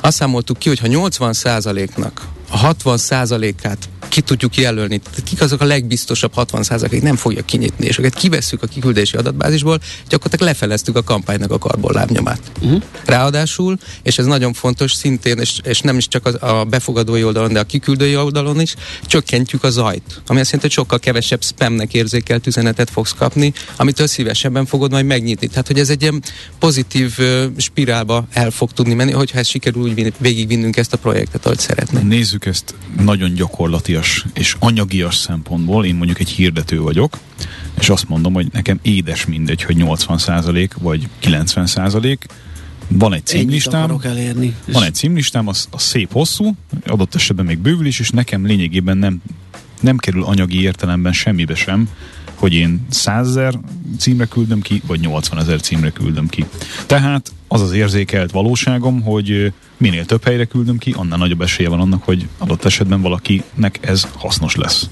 Azt 0.00 0.16
számoltuk 0.16 0.58
ki, 0.58 0.68
hogy 0.68 0.78
ha 0.78 0.86
80%-nak 0.90 2.20
a 2.20 2.39
60%-át 2.56 3.88
ki 4.10 4.20
tudjuk 4.20 4.56
jelölni, 4.56 4.98
tehát 4.98 5.22
kik 5.22 5.40
azok 5.40 5.60
a 5.60 5.64
legbiztosabb 5.64 6.32
60%, 6.36 6.84
akik 6.84 7.02
nem 7.02 7.16
fogja 7.16 7.42
kinyitni, 7.42 7.86
és 7.86 7.98
őket 7.98 8.14
kivesszük 8.14 8.62
a 8.62 8.66
kiküldési 8.66 9.16
adatbázisból, 9.16 9.80
gyakorlatilag 10.08 10.52
lefeleztük 10.52 10.96
a 10.96 11.02
kampánynak 11.02 11.50
a 11.50 11.58
karbonlábnyomát. 11.58 12.40
Uh-huh. 12.60 12.82
Ráadásul, 13.04 13.78
és 14.02 14.18
ez 14.18 14.26
nagyon 14.26 14.52
fontos, 14.52 14.92
szintén, 14.92 15.38
és, 15.38 15.60
és 15.62 15.80
nem 15.80 15.96
is 15.96 16.08
csak 16.08 16.26
a, 16.26 16.58
a 16.60 16.64
befogadói 16.64 17.24
oldalon, 17.24 17.52
de 17.52 17.60
a 17.60 17.64
kiküldői 17.64 18.16
oldalon 18.16 18.60
is, 18.60 18.74
csökkentjük 19.06 19.64
a 19.64 19.70
zajt. 19.70 20.02
Ami 20.26 20.40
azt 20.40 20.50
jelenti, 20.50 20.58
hogy 20.60 20.70
sokkal 20.70 20.98
kevesebb 20.98 21.42
spamnek 21.42 21.94
érzékelt 21.94 22.46
üzenetet 22.46 22.90
fogsz 22.90 23.14
kapni, 23.18 23.52
amitől 23.76 24.06
szívesebben 24.06 24.66
fogod 24.66 24.90
majd 24.90 25.06
megnyitni. 25.06 25.46
Tehát, 25.46 25.66
hogy 25.66 25.78
ez 25.78 25.90
egy 25.90 26.02
ilyen 26.02 26.22
pozitív 26.58 27.14
uh, 27.18 27.44
spirálba 27.56 28.26
el 28.32 28.50
fog 28.50 28.72
tudni 28.72 28.94
menni, 28.94 29.12
hogyha 29.12 29.38
ez 29.38 29.46
sikerül 29.46 29.82
úgy 29.82 30.12
végigvinnünk 30.18 30.76
ezt 30.76 30.92
a 30.92 30.96
projektet, 30.96 31.46
ahogy 31.46 31.58
szeretnénk. 31.58 32.08
Nézzük 32.08 32.39
ezt 32.46 32.74
nagyon 33.00 33.34
gyakorlatias 33.34 34.26
és 34.34 34.56
anyagias 34.58 35.16
szempontból. 35.16 35.84
Én 35.84 35.94
mondjuk 35.94 36.18
egy 36.18 36.28
hirdető 36.28 36.80
vagyok, 36.80 37.18
és 37.78 37.88
azt 37.88 38.08
mondom, 38.08 38.32
hogy 38.32 38.48
nekem 38.52 38.78
édes 38.82 39.26
mindegy, 39.26 39.62
hogy 39.62 39.76
80% 39.78 40.70
vagy 40.78 41.08
90%, 41.22 42.16
van 42.88 43.12
egy 43.12 43.26
címlistám, 43.26 43.98
elérni. 44.02 44.54
van 44.66 44.82
egy 44.82 44.94
címlistám, 44.94 45.48
az, 45.48 45.68
az 45.70 45.82
szép 45.82 46.12
hosszú, 46.12 46.54
adott 46.86 47.14
esetben 47.14 47.46
még 47.46 47.58
bővül 47.58 47.86
is, 47.86 48.00
és 48.00 48.10
nekem 48.10 48.46
lényegében 48.46 48.98
nem, 48.98 49.22
nem 49.80 49.96
kerül 49.96 50.24
anyagi 50.24 50.62
értelemben 50.62 51.12
semmibe 51.12 51.54
sem, 51.54 51.88
hogy 52.40 52.52
én 52.52 52.86
100 52.90 53.28
ezer 53.28 53.54
címre 53.98 54.24
küldöm 54.24 54.60
ki, 54.60 54.82
vagy 54.86 55.00
80 55.00 55.38
ezer 55.38 55.60
címre 55.60 55.90
küldöm 55.90 56.28
ki. 56.28 56.44
Tehát 56.86 57.32
az 57.48 57.60
az 57.60 57.72
érzékelt 57.72 58.30
valóságom, 58.30 59.02
hogy 59.02 59.52
minél 59.76 60.04
több 60.04 60.24
helyre 60.24 60.44
küldöm 60.44 60.78
ki, 60.78 60.94
annál 60.96 61.18
nagyobb 61.18 61.40
esélye 61.40 61.68
van 61.68 61.80
annak, 61.80 62.04
hogy 62.04 62.28
adott 62.38 62.64
esetben 62.64 63.00
valakinek 63.00 63.78
ez 63.80 64.06
hasznos 64.16 64.56
lesz. 64.56 64.88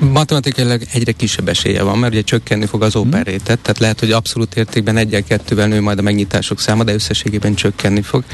Matematikailag 0.00 0.82
egyre 0.92 1.12
kisebb 1.12 1.48
esélye 1.48 1.82
van, 1.82 1.98
mert 1.98 2.12
ugye 2.12 2.22
csökkenni 2.22 2.66
fog 2.66 2.82
az 2.82 2.96
open 2.96 3.22
rate 3.22 3.56
tehát 3.56 3.78
lehet, 3.78 4.00
hogy 4.00 4.12
abszolút 4.12 4.56
értékben 4.56 4.96
egyel-kettővel 4.96 5.68
nő 5.68 5.80
majd 5.80 5.98
a 5.98 6.02
megnyitások 6.02 6.60
száma, 6.60 6.84
de 6.84 6.94
összességében 6.94 7.54
csökkenni 7.54 8.02
fog. 8.02 8.24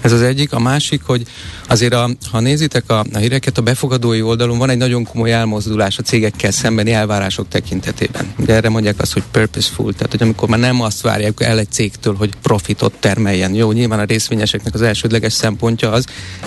Ez 0.00 0.12
az 0.12 0.22
egyik. 0.22 0.52
A 0.52 0.58
másik, 0.58 1.02
hogy 1.04 1.22
azért, 1.68 1.94
a, 1.94 2.10
ha 2.30 2.40
nézitek 2.40 2.90
a, 2.90 3.04
a 3.12 3.18
híreket, 3.18 3.58
a 3.58 3.62
befogadói 3.62 4.22
oldalon 4.22 4.58
van 4.58 4.70
egy 4.70 4.76
nagyon 4.76 5.04
komoly 5.04 5.32
elmozdulás 5.32 5.98
a 5.98 6.02
cégekkel 6.02 6.50
szembeni 6.50 6.92
elvárások 6.92 7.48
tekintetében. 7.48 8.32
De 8.36 8.54
erre 8.54 8.68
mondják 8.68 9.00
azt, 9.00 9.12
hogy 9.12 9.22
purposeful, 9.30 9.92
tehát 9.94 10.10
hogy 10.10 10.22
amikor 10.22 10.48
már 10.48 10.58
nem 10.58 10.82
azt 10.82 11.00
várják 11.00 11.40
el 11.40 11.58
egy 11.58 11.70
cégtől, 11.70 12.14
hogy 12.14 12.30
profitot 12.42 12.92
termeljen. 13.00 13.54
Jó, 13.54 13.72
nyilván 13.72 13.98
a 13.98 14.04
részvényeseknek 14.04 14.74
az 14.74 14.82
elsődleges 14.82 15.32
szempontja 15.32 15.90
az, 15.90 16.04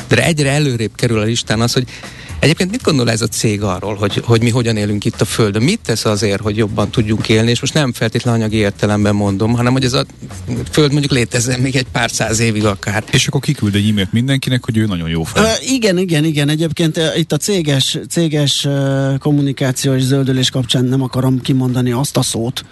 de 0.08 0.24
egyre 0.26 0.52
előrébb 0.52 0.96
kerül 0.96 1.20
a 1.20 1.24
listán 1.24 1.62
az, 1.62 1.74
hogy 1.74 1.88
Egyébként 2.40 2.72
mit 2.72 2.82
gondol 2.82 3.12
ez 3.12 3.22
a 3.22 3.28
cég 3.28 3.62
arról, 3.62 3.96
hogy, 3.96 4.22
hogy 4.26 4.42
mi 4.42 4.50
hogyan 4.50 4.78
élünk 4.78 5.06
itt 5.06 5.22
a 5.22 5.26
Földön? 5.26 5.62
Mit 5.62 5.80
tesz 5.86 6.06
azért, 6.06 6.42
hogy 6.42 6.58
jobban 6.58 6.90
tudjunk 6.90 7.30
élni? 7.30 7.50
És 7.50 7.60
most 7.60 7.74
nem 7.74 7.94
feltétlenül 7.94 8.40
anyagi 8.40 8.58
értelemben 8.58 9.16
mondom, 9.16 9.54
hanem 9.54 9.74
hogy 9.74 9.84
ez 9.84 9.94
a 9.94 10.06
Föld 10.72 10.92
mondjuk 10.92 11.12
létezzen 11.12 11.60
még 11.60 11.76
egy 11.76 11.86
pár 11.92 12.12
száz 12.12 12.40
évig 12.40 12.66
akár. 12.66 13.04
És 13.12 13.28
akkor 13.28 13.42
kiküld 13.42 13.76
egy 13.76 13.90
e-mailt 13.90 14.12
mindenkinek, 14.12 14.66
hogy 14.66 14.78
ő 14.78 14.86
nagyon 14.86 15.10
jó 15.10 15.24
fel. 15.24 15.44
Uh, 15.44 15.72
igen, 15.72 15.98
igen, 15.98 16.24
igen. 16.24 16.50
Egyébként 16.50 16.98
uh, 16.98 17.20
itt 17.20 17.32
a 17.32 17.38
céges, 17.38 17.98
céges 18.10 18.66
uh, 18.66 19.18
kommunikáció 19.18 19.94
és 19.94 20.02
zöldülés 20.02 20.50
kapcsán 20.50 20.86
nem 20.86 21.02
akarom 21.02 21.42
kimondani 21.42 21.92
azt 21.92 22.18
a 22.18 22.22
szót, 22.22 22.66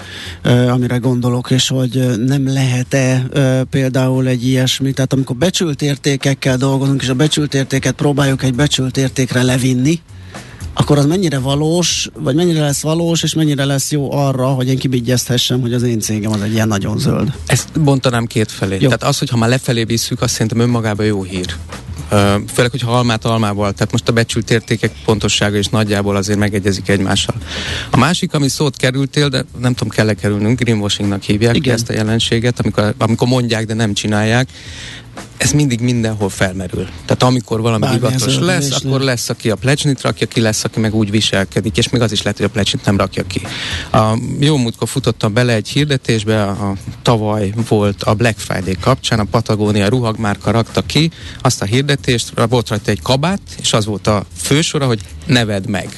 uh, 0.46 0.72
amire 0.72 0.98
gondolok, 0.98 1.51
és 1.51 1.68
hogy 1.68 1.96
uh, 1.96 2.15
nem 2.18 2.53
lehet-e 2.53 3.25
uh, 3.34 3.62
például 3.62 4.27
egy 4.27 4.48
ilyesmi, 4.48 4.91
tehát 4.91 5.13
amikor 5.13 5.36
becsült 5.36 5.82
értékekkel 5.82 6.58
dolgozunk, 6.58 7.01
és 7.01 7.10
a 7.10 7.13
becsült 7.13 7.53
értéket 7.53 7.96
próbáljuk 7.96 8.44
egy 8.44 8.53
becsült 8.53 8.98
értékre 8.98 9.44
levinni, 9.62 10.00
akkor 10.74 10.98
az 10.98 11.06
mennyire 11.06 11.39
valós, 11.39 12.10
vagy 12.13 12.36
mennyire 12.36 12.62
lesz 12.62 12.82
valós, 12.82 13.24
és 13.24 13.34
mennyire 13.34 13.65
lesz 13.65 13.91
jó 13.91 14.13
arra, 14.13 14.48
hogy 14.48 14.68
én 14.68 14.77
kibigyezthessem, 14.77 15.62
hogy 15.62 15.74
az 15.74 15.84
én 15.84 16.00
cégem 16.00 16.32
az 16.32 16.41
egy 16.41 16.53
ilyen 16.53 16.68
nagyon 16.68 16.98
zöld. 16.98 17.34
Ezt 17.46 17.82
bontanám 17.82 18.25
két 18.25 18.51
felé. 18.51 18.74
Jó. 18.74 18.80
Tehát 18.80 19.03
az, 19.03 19.20
hogy 19.20 19.30
ha 19.30 19.38
már 19.38 19.50
lefelé 19.50 19.84
visszük, 19.84 20.22
azt 20.22 20.32
szerintem 20.32 20.60
önmagában 20.60 21.06
jó 21.06 21.24
hír. 21.24 21.56
Főleg, 22.53 22.72
hogyha 22.72 22.91
almát 22.91 23.25
almával, 23.25 23.74
tehát 23.74 23.91
most 23.91 24.08
a 24.08 24.12
becsült 24.12 24.51
értékek 24.51 24.91
pontossága 25.06 25.58
és 25.58 25.68
nagyjából 25.68 26.15
azért 26.15 26.39
megegyezik 26.39 26.89
egymással. 26.89 27.36
A 27.89 27.98
másik, 27.98 28.34
ami 28.34 28.50
szót 28.50 28.77
kerültél, 28.77 29.30
de 29.30 29.46
nem 29.60 29.74
tudom, 29.74 29.89
kell-e 29.94 30.13
kerülnünk, 30.13 30.60
greenwashingnak 30.60 31.24
hívják 31.24 31.56
Igen. 31.56 31.74
ezt 31.74 31.89
a 31.89 31.94
jelenséget, 31.94 32.60
amikor, 32.60 32.94
amikor 32.98 33.27
mondják, 33.27 33.65
de 33.65 33.74
nem 33.74 33.94
csinálják 33.94 34.48
ez 35.38 35.51
mindig 35.51 35.80
mindenhol 35.80 36.30
felmerül. 36.30 36.88
Tehát 37.06 37.24
amikor 37.24 37.62
valami 37.62 37.82
Bármi 37.82 38.00
divatos 38.00 38.39
lesz, 38.39 38.72
akkor 38.72 39.01
lesz, 39.01 39.30
aki 39.30 39.50
a 39.50 39.56
plecsnit 39.56 40.01
rakja 40.01 40.27
ki, 40.27 40.41
lesz, 40.41 40.63
aki 40.63 40.80
meg 40.80 40.96
úgy 40.96 41.12
viselkedik, 41.12 41.77
és 41.77 41.89
még 41.89 42.01
az 42.01 42.12
is 42.12 42.22
lehet, 42.22 42.38
hogy 42.38 42.48
a 42.48 42.50
plecsnit 42.50 42.86
nem 42.86 42.98
rakja 42.98 43.24
ki. 43.24 43.41
A 43.91 44.18
jó 44.39 44.58
múltkor 44.58 44.88
futottam 44.88 45.34
bele 45.34 45.53
egy 45.53 45.68
hirdetésbe, 45.68 46.44
a, 46.44 46.70
a 46.70 46.75
tavaly 47.01 47.53
volt 47.68 48.03
a 48.03 48.13
Black 48.13 48.39
Friday 48.39 48.75
kapcsán, 48.82 49.20
a 49.20 49.24
Patagonia 49.24 49.88
ruhagmárka 49.88 50.51
rakta 50.51 50.82
ki 50.82 51.12
azt 51.41 51.62
a 51.62 51.65
hirdetést, 51.65 52.32
volt 52.50 52.70
rajta 52.70 52.91
egy 52.91 53.01
kabát, 53.01 53.41
és 53.62 53.74
az 53.74 53.86
volt 53.86 54.08
a 54.08 54.25
fősora, 54.41 54.86
hogy 54.86 55.01
neved 55.25 55.68
meg. 55.68 55.89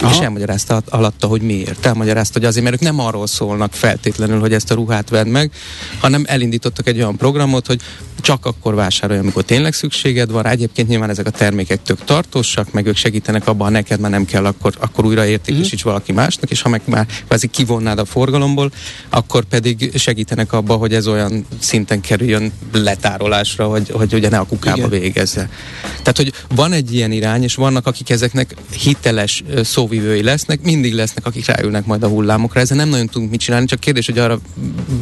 Aha. 0.00 0.14
és 0.14 0.18
elmagyarázta 0.18 0.82
alatta, 0.88 1.26
hogy 1.26 1.40
miért. 1.40 1.86
Elmagyarázta, 1.86 2.38
hogy 2.38 2.48
azért, 2.48 2.64
mert 2.64 2.76
ők 2.76 2.82
nem 2.82 3.00
arról 3.00 3.26
szólnak 3.26 3.72
feltétlenül, 3.72 4.40
hogy 4.40 4.52
ezt 4.52 4.70
a 4.70 4.74
ruhát 4.74 5.08
vedd 5.08 5.26
meg, 5.26 5.52
hanem 6.00 6.24
elindítottak 6.26 6.86
egy 6.86 6.96
olyan 6.96 7.16
programot, 7.16 7.66
hogy 7.66 7.80
csak 8.20 8.46
akkor 8.46 8.74
vásárolj, 8.74 9.18
amikor 9.18 9.42
tényleg 9.42 9.74
szükséged 9.74 10.30
van 10.30 10.42
rá. 10.42 10.50
Egyébként 10.50 10.88
nyilván 10.88 11.10
ezek 11.10 11.26
a 11.26 11.30
termékek 11.30 11.82
tök 11.82 12.04
tartósak, 12.04 12.72
meg 12.72 12.86
ők 12.86 12.96
segítenek 12.96 13.46
abban, 13.46 13.66
ha 13.66 13.72
neked 13.72 14.00
már 14.00 14.10
nem 14.10 14.24
kell, 14.24 14.44
akkor, 14.44 14.74
akkor 14.80 15.04
újra 15.04 15.26
értékesíts 15.26 15.84
mm. 15.84 15.88
valaki 15.88 16.12
másnak, 16.12 16.50
és 16.50 16.62
ha 16.62 16.68
meg 16.68 16.80
már 16.84 17.06
kvázi 17.26 17.46
kivonnád 17.46 17.98
a 17.98 18.04
forgalomból, 18.04 18.72
akkor 19.08 19.44
pedig 19.44 19.90
segítenek 19.94 20.52
abban, 20.52 20.78
hogy 20.78 20.94
ez 20.94 21.06
olyan 21.06 21.46
szinten 21.58 22.00
kerüljön 22.00 22.52
letárolásra, 22.72 23.66
hogy, 23.66 23.90
hogy 23.90 24.14
ugye 24.14 24.28
ne 24.28 24.38
a 24.38 24.44
kukába 24.44 24.76
Igen. 24.76 24.90
végezze. 24.90 25.48
Tehát, 25.82 26.16
hogy 26.16 26.32
van 26.54 26.72
egy 26.72 26.94
ilyen 26.94 27.12
irány, 27.12 27.42
és 27.42 27.54
vannak, 27.54 27.86
akik 27.86 28.10
ezeknek 28.10 28.54
hiteles 28.72 29.42
szóvivői 29.88 30.22
lesznek, 30.22 30.62
mindig 30.62 30.94
lesznek, 30.94 31.26
akik 31.26 31.46
ráülnek 31.46 31.86
majd 31.86 32.02
a 32.02 32.08
hullámokra. 32.08 32.60
Ezzel 32.60 32.76
nem 32.76 32.88
nagyon 32.88 33.06
tudunk 33.06 33.30
mit 33.30 33.40
csinálni, 33.40 33.66
csak 33.66 33.80
kérdés, 33.80 34.06
hogy 34.06 34.18
arra 34.18 34.40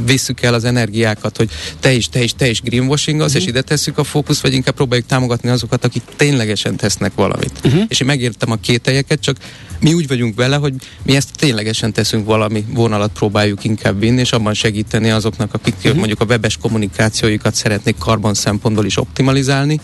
visszük 0.06 0.42
el 0.42 0.54
az 0.54 0.64
energiákat, 0.64 1.36
hogy 1.36 1.50
te 1.80 1.92
is, 1.92 2.08
te 2.08 2.22
is, 2.22 2.34
te 2.34 2.48
is 2.48 2.60
greenwash 2.60 3.06
coaching 3.06 3.20
az, 3.20 3.26
uh-huh. 3.26 3.42
és 3.42 3.48
ide 3.48 3.62
tesszük 3.62 3.98
a 3.98 4.04
fókusz, 4.04 4.40
vagy 4.40 4.54
inkább 4.54 4.74
próbáljuk 4.74 5.06
támogatni 5.06 5.48
azokat, 5.48 5.84
akik 5.84 6.02
ténylegesen 6.16 6.76
tesznek 6.76 7.14
valamit. 7.14 7.52
Uh-huh. 7.64 7.82
És 7.88 8.00
én 8.00 8.06
megértem 8.06 8.50
a 8.50 8.56
kételyeket, 8.56 9.20
csak 9.20 9.36
mi 9.80 9.94
úgy 9.94 10.08
vagyunk 10.08 10.36
vele, 10.36 10.56
hogy 10.56 10.74
mi 11.02 11.16
ezt 11.16 11.30
ténylegesen 11.36 11.92
teszünk 11.92 12.26
valami 12.26 12.64
vonalat 12.68 13.10
próbáljuk 13.12 13.64
inkább 13.64 14.00
vinni, 14.00 14.20
és 14.20 14.32
abban 14.32 14.54
segíteni 14.54 15.10
azoknak, 15.10 15.54
akik 15.54 15.74
uh-huh. 15.76 15.94
mondjuk 15.94 16.20
a 16.20 16.24
webes 16.24 16.56
kommunikációjukat 16.56 17.54
szeretnék 17.54 17.98
karbon 17.98 18.34
szempontból 18.34 18.84
is 18.84 18.96
optimalizálni, 18.96 19.80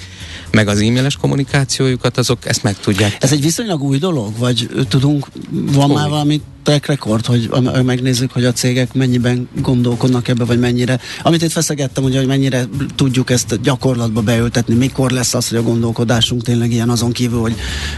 meg 0.50 0.68
az 0.68 0.80
e-mailes 0.80 1.16
kommunikációjukat, 1.16 2.18
azok 2.18 2.46
ezt 2.46 2.62
meg 2.62 2.76
tudják. 2.80 3.16
Ez 3.20 3.32
egy 3.32 3.42
viszonylag 3.42 3.82
új 3.82 3.98
dolog, 3.98 4.38
vagy 4.38 4.68
tudunk, 4.92 5.26
van 5.50 5.90
új. 5.90 5.94
már 5.94 6.08
valami 6.08 6.40
track 6.62 6.86
record, 6.86 7.26
hogy 7.26 7.50
megnézzük, 7.84 8.32
hogy 8.32 8.44
a 8.44 8.52
cégek 8.52 8.94
mennyiben 8.94 9.48
gondolkodnak 9.60 10.28
ebbe, 10.28 10.44
vagy 10.44 10.58
mennyire. 10.58 11.00
Amit 11.22 11.42
itt 11.42 11.50
feszegettem, 11.50 12.04
ugye, 12.04 12.18
hogy 12.18 12.26
mennyire 12.26 12.64
tudjuk 12.94 13.30
ezt 13.30 13.60
gyakorlatba 13.62 14.20
beültetni, 14.20 14.74
mikor 14.74 15.10
lesz 15.10 15.34
az, 15.34 15.48
hogy 15.48 15.58
a 15.58 15.62
gondolkodásunk 15.62 16.42
tényleg 16.42 16.72
ilyen 16.72 16.88
azon 16.88 17.12
kívül, 17.12 17.40
hogy, 17.40 17.54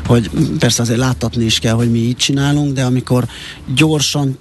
hogy 0.07 0.31
persze 0.59 0.83
azért 0.83 0.99
láttatni 0.99 1.45
is 1.45 1.59
kell, 1.59 1.75
hogy 1.75 1.91
mi 1.91 1.99
így 1.99 2.17
csinálunk, 2.17 2.73
de 2.73 2.85
amikor 2.85 3.27
gyorsan 3.75 4.39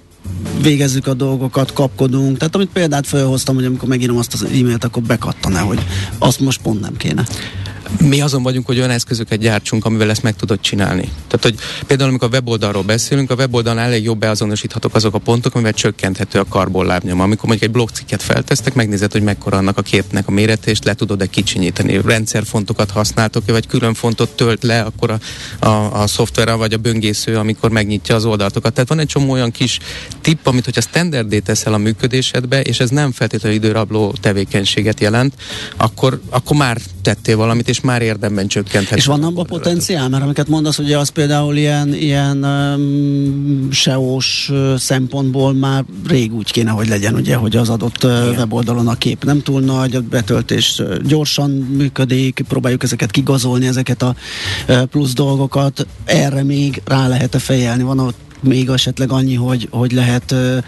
végezzük 0.62 1.06
a 1.06 1.14
dolgokat, 1.14 1.72
kapkodunk. 1.72 2.38
Tehát 2.38 2.54
amit 2.54 2.70
példát 2.72 3.06
felhoztam, 3.06 3.54
hogy 3.54 3.64
amikor 3.64 3.88
megírom 3.88 4.16
azt 4.16 4.34
az 4.34 4.42
e-mailt, 4.42 4.84
akkor 4.84 5.02
bekattan-e, 5.02 5.60
hogy 5.60 5.78
azt 6.18 6.40
most 6.40 6.62
pont 6.62 6.80
nem 6.80 6.96
kéne. 6.96 7.24
Mi 8.00 8.20
azon 8.20 8.42
vagyunk, 8.42 8.66
hogy 8.66 8.78
olyan 8.78 8.90
eszközöket 8.90 9.38
gyártsunk, 9.38 9.84
amivel 9.84 10.10
ezt 10.10 10.22
meg 10.22 10.36
tudod 10.36 10.60
csinálni. 10.60 11.02
Tehát, 11.02 11.42
hogy 11.42 11.54
például 11.86 12.08
amikor 12.08 12.28
a 12.28 12.32
weboldalról 12.32 12.82
beszélünk, 12.82 13.30
a 13.30 13.34
weboldalon 13.34 13.78
elég 13.78 14.04
jobb 14.04 14.18
beazonosíthatók 14.18 14.94
azok 14.94 15.14
a 15.14 15.18
pontok, 15.18 15.54
amivel 15.54 15.72
csökkenthető 15.72 16.38
a 16.38 16.44
karbonlábnyom. 16.48 17.20
Amikor 17.20 17.48
mondjuk 17.48 17.68
egy 17.68 17.74
blogcikket 17.76 18.22
feltesztek, 18.22 18.74
megnézed, 18.74 19.12
hogy 19.12 19.22
mekkora 19.22 19.56
annak 19.56 19.78
a 19.78 19.82
képnek 19.82 20.28
a 20.28 20.30
mérete, 20.30 20.70
és 20.70 20.78
le 20.82 20.94
tudod-e 20.94 21.26
kicsinyíteni. 21.26 22.00
Rendszerfontokat 22.04 22.90
használtok, 22.90 23.42
vagy 23.46 23.66
külön 23.66 23.94
fontot 23.94 24.30
tölt 24.30 24.62
le, 24.62 24.80
akkor 24.80 25.10
a, 25.10 25.18
a, 25.66 26.02
a 26.02 26.06
szoftver 26.06 26.56
vagy 26.56 26.72
a 26.72 26.78
böngésző, 26.78 27.36
amikor 27.36 27.70
megnyitja 27.70 28.14
az 28.14 28.24
oldalatokat. 28.24 28.72
Tehát 28.72 28.88
van 28.88 28.98
egy 28.98 29.06
csomó 29.06 29.32
olyan 29.32 29.50
kis 29.50 29.78
tipp, 30.20 30.46
amit 30.46 30.64
hogyha 30.64 30.80
standardé 30.80 31.38
teszel 31.38 31.74
a 31.74 31.78
működésedbe, 31.78 32.62
és 32.62 32.80
ez 32.80 32.90
nem 32.90 33.12
feltétlenül 33.12 33.58
időrabló 33.58 34.14
tevékenységet 34.20 35.00
jelent, 35.00 35.34
akkor, 35.76 36.20
akkor 36.30 36.56
már 36.56 36.78
tettél 37.02 37.36
valamit, 37.36 37.68
és 37.68 37.80
már 37.84 38.02
érdemben 38.02 38.46
csökkenthet. 38.46 38.98
És 38.98 39.06
van 39.06 39.24
abban 39.24 39.46
potenciál? 39.46 40.08
Mert 40.08 40.22
amiket 40.22 40.48
mondasz, 40.48 40.76
hogy 40.76 40.92
az 40.92 41.08
például 41.08 41.56
ilyen, 41.56 41.94
ilyen 41.94 42.44
um, 42.44 43.68
SEO-s 43.70 44.52
szempontból 44.76 45.52
már 45.52 45.84
rég 46.06 46.34
úgy 46.34 46.52
kéne, 46.52 46.70
hogy 46.70 46.88
legyen, 46.88 47.14
ugye, 47.14 47.36
hogy 47.36 47.56
az 47.56 47.68
adott 47.68 48.02
Igen. 48.02 48.28
weboldalon 48.28 48.88
a 48.88 48.94
kép 48.94 49.24
nem 49.24 49.42
túl 49.42 49.60
nagy, 49.60 49.94
a 49.94 50.00
betöltés 50.00 50.82
gyorsan 51.06 51.50
működik, 51.50 52.44
próbáljuk 52.48 52.82
ezeket 52.82 53.10
kigazolni, 53.10 53.66
ezeket 53.66 54.02
a 54.02 54.14
plusz 54.90 55.12
dolgokat. 55.12 55.86
Erre 56.04 56.42
még 56.42 56.82
rá 56.84 57.08
lehet-e 57.08 57.38
fejelni? 57.38 57.82
Van 57.82 57.98
ott 57.98 58.23
még 58.44 58.68
esetleg 58.68 59.12
annyi, 59.12 59.34
hogy, 59.34 59.68
hogy 59.70 59.92
lehet 59.92 60.32
ö, 60.32 60.58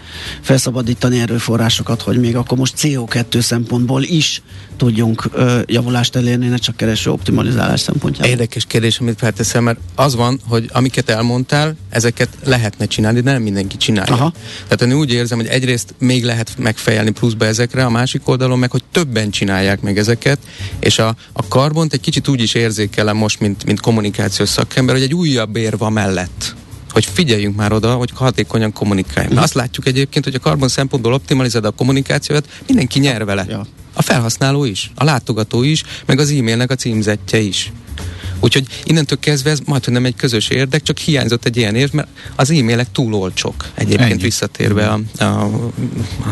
felszabadítani 0.41 1.19
erőforrásokat, 1.19 2.01
hogy 2.01 2.19
még 2.19 2.35
akkor 2.35 2.57
most 2.57 2.73
CO2 2.77 3.39
szempontból 3.39 4.03
is 4.03 4.41
tudjunk 4.77 5.29
ö, 5.33 5.59
javulást 5.65 6.15
elérni, 6.15 6.47
ne 6.47 6.57
csak 6.57 6.75
kereső 6.77 7.11
optimalizálás 7.11 7.79
szempontjából. 7.79 8.31
Érdekes 8.31 8.65
kérdés, 8.65 8.99
amit 8.99 9.17
felteszem, 9.17 9.63
mert 9.63 9.79
az 9.95 10.15
van, 10.15 10.39
hogy 10.47 10.69
amiket 10.73 11.09
elmondtál, 11.09 11.75
ezeket 11.89 12.29
lehetne 12.43 12.85
csinálni, 12.85 13.21
de 13.21 13.31
nem 13.31 13.41
mindenki 13.41 13.77
csinálja. 13.77 14.13
Aha. 14.13 14.33
Tehát 14.67 14.81
én 14.93 14.99
úgy 14.99 15.11
érzem, 15.11 15.37
hogy 15.37 15.47
egyrészt 15.47 15.95
még 15.99 16.23
lehet 16.23 16.57
megfejelni 16.57 17.11
pluszba 17.11 17.45
ezekre, 17.45 17.85
a 17.85 17.89
másik 17.89 18.27
oldalon 18.27 18.59
meg, 18.59 18.71
hogy 18.71 18.83
többen 18.91 19.29
csinálják 19.29 19.81
meg 19.81 19.97
ezeket, 19.97 20.39
és 20.79 20.99
a, 20.99 21.15
a 21.33 21.47
karbont 21.47 21.93
egy 21.93 21.99
kicsit 22.01 22.27
úgy 22.27 22.41
is 22.41 22.53
érzékelem 22.53 23.17
most, 23.17 23.39
mint, 23.39 23.65
mint 23.65 23.79
kommunikációs 23.79 24.49
szakember, 24.49 24.95
hogy 24.95 25.03
egy 25.03 25.13
újabb 25.13 25.55
érva 25.55 25.89
mellett 25.89 26.55
hogy 26.97 27.13
figyeljünk 27.13 27.55
már 27.55 27.71
oda, 27.71 27.93
hogy 27.93 28.09
hatékonyan 28.13 28.73
kommunikáljunk. 28.73 29.33
Mert 29.33 29.45
azt 29.45 29.53
látjuk 29.53 29.87
egyébként, 29.87 30.25
hogy 30.25 30.35
a 30.35 30.39
karbon 30.39 30.67
szempontból 30.67 31.13
optimalizálod 31.13 31.65
a 31.65 31.75
kommunikációt, 31.75 32.49
mindenki 32.67 32.99
nyer 32.99 33.25
vele. 33.25 33.45
Ja. 33.49 33.65
A 33.93 34.01
felhasználó 34.01 34.65
is, 34.65 34.91
a 34.95 35.03
látogató 35.03 35.63
is, 35.63 35.83
meg 36.05 36.19
az 36.19 36.31
e-mailnek 36.31 36.71
a 36.71 36.75
címzetje 36.75 37.39
is. 37.39 37.71
Úgyhogy 38.39 38.67
innentől 38.83 39.19
kezdve 39.19 39.49
ez 39.49 39.59
majd, 39.65 39.83
hogy 39.83 39.93
nem 39.93 40.05
egy 40.05 40.15
közös 40.15 40.49
érdek, 40.49 40.83
csak 40.83 40.97
hiányzott 40.97 41.45
egy 41.45 41.57
ilyen 41.57 41.75
érv, 41.75 41.93
mert 41.93 42.07
az 42.35 42.51
e-mailek 42.51 42.91
túl 42.91 43.13
olcsók. 43.13 43.65
Egyébként 43.73 44.11
Ennyi. 44.11 44.21
visszatérve 44.21 44.87
a, 44.87 45.23
a, 45.23 45.49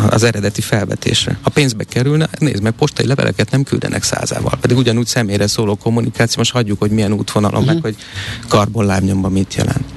az 0.10 0.24
eredeti 0.24 0.62
felvetésre. 0.62 1.40
Ha 1.42 1.50
pénzbe 1.50 1.84
kerülne, 1.84 2.30
nézd 2.40 2.62
meg, 2.62 2.72
postai 2.72 3.06
leveleket 3.06 3.52
nem 3.52 3.64
küldenek 3.64 4.04
százával. 4.04 4.58
Pedig 4.62 4.78
ugyanúgy 4.78 5.08
személyre 5.08 5.48
szóló 5.48 5.76
kommunikáció, 5.76 6.36
most 6.38 6.52
hagyjuk, 6.52 6.80
hogy 6.80 6.92
milyen 6.92 7.14
útvonalon, 7.14 7.62
uh-huh. 7.62 7.74
meg 7.74 7.84
hogy 7.84 7.96
karbonlábnyomban 8.48 9.32
mit 9.32 9.54
jelent. 9.54 9.95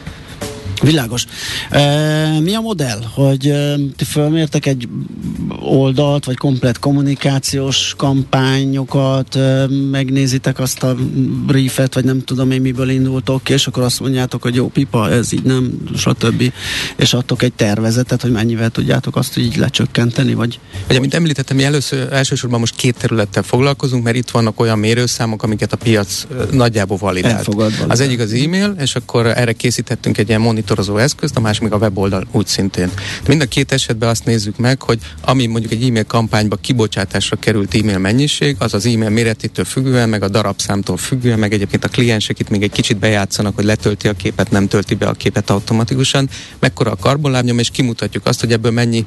Világos. 0.82 1.26
E, 1.70 2.40
mi 2.40 2.54
a 2.54 2.60
modell? 2.60 3.00
Hogy 3.14 3.46
e, 3.46 3.74
ti 3.96 4.04
fölmértek 4.04 4.66
egy 4.66 4.88
oldalt, 5.60 6.24
vagy 6.24 6.36
komplet 6.36 6.78
kommunikációs 6.78 7.94
kampányokat, 7.96 9.36
e, 9.36 9.66
megnézitek 9.90 10.58
azt 10.58 10.82
a 10.82 10.96
briefet, 11.46 11.94
vagy 11.94 12.04
nem 12.04 12.24
tudom 12.24 12.50
én 12.50 12.60
miből 12.60 12.88
indultok 12.88 13.48
és 13.48 13.66
akkor 13.66 13.82
azt 13.82 14.00
mondjátok, 14.00 14.42
hogy 14.42 14.54
jó, 14.54 14.68
pipa, 14.68 15.10
ez 15.10 15.32
így 15.32 15.42
nem, 15.42 15.72
stb. 15.96 16.52
És 16.96 17.14
adtok 17.14 17.42
egy 17.42 17.52
tervezetet, 17.52 18.22
hogy 18.22 18.30
mennyivel 18.30 18.70
tudjátok 18.70 19.16
azt 19.16 19.36
így 19.36 19.56
lecsökkenteni, 19.56 20.34
vagy... 20.34 20.60
Ugye, 20.88 21.00
mint 21.00 21.14
említettem, 21.14 21.56
mi 21.56 21.64
először, 21.64 22.12
elsősorban 22.12 22.60
most 22.60 22.76
két 22.76 22.96
területtel 22.98 23.42
foglalkozunk, 23.42 24.04
mert 24.04 24.16
itt 24.16 24.30
vannak 24.30 24.60
olyan 24.60 24.78
mérőszámok, 24.78 25.42
amiket 25.42 25.72
a 25.72 25.76
piac 25.76 26.26
nagyjából 26.50 26.96
validált. 26.96 27.34
Elfogad. 27.34 27.72
Az 27.88 28.00
egyik 28.00 28.20
az 28.20 28.32
e-mail, 28.32 28.74
és 28.80 28.94
akkor 28.94 29.26
erre 29.26 29.52
készítettünk 29.52 30.18
egy 30.18 30.28
ilyen 30.28 30.40
monitorozó 30.68 30.96
eszközt, 30.96 31.36
a 31.36 31.40
másik 31.40 31.62
meg 31.62 31.72
a 31.72 31.76
weboldal 31.76 32.26
úgy 32.30 32.46
szintén. 32.46 32.90
De 33.22 33.28
mind 33.28 33.40
a 33.40 33.46
két 33.46 33.72
esetben 33.72 34.08
azt 34.08 34.24
nézzük 34.24 34.56
meg, 34.56 34.82
hogy 34.82 34.98
ami 35.20 35.46
mondjuk 35.46 35.72
egy 35.72 35.82
e-mail 35.82 36.04
kampányba 36.04 36.56
kibocsátásra 36.56 37.36
került 37.36 37.74
e-mail 37.74 37.98
mennyiség, 37.98 38.56
az 38.58 38.74
az 38.74 38.86
e-mail 38.86 39.10
méretétől 39.10 39.64
függően, 39.64 40.08
meg 40.08 40.22
a 40.22 40.28
darabszámtól 40.28 40.96
függően, 40.96 41.38
meg 41.38 41.52
egyébként 41.52 41.84
a 41.84 41.88
kliensek 41.88 42.38
itt 42.38 42.48
még 42.48 42.62
egy 42.62 42.70
kicsit 42.70 42.96
bejátszanak, 42.96 43.54
hogy 43.54 43.64
letölti 43.64 44.08
a 44.08 44.12
képet, 44.12 44.50
nem 44.50 44.68
tölti 44.68 44.94
be 44.94 45.06
a 45.06 45.12
képet 45.12 45.50
automatikusan, 45.50 46.28
mekkora 46.58 46.90
a 46.90 46.96
karbonlábnyom, 46.96 47.58
és 47.58 47.70
kimutatjuk 47.70 48.26
azt, 48.26 48.40
hogy 48.40 48.52
ebből 48.52 48.70
mennyi, 48.72 49.04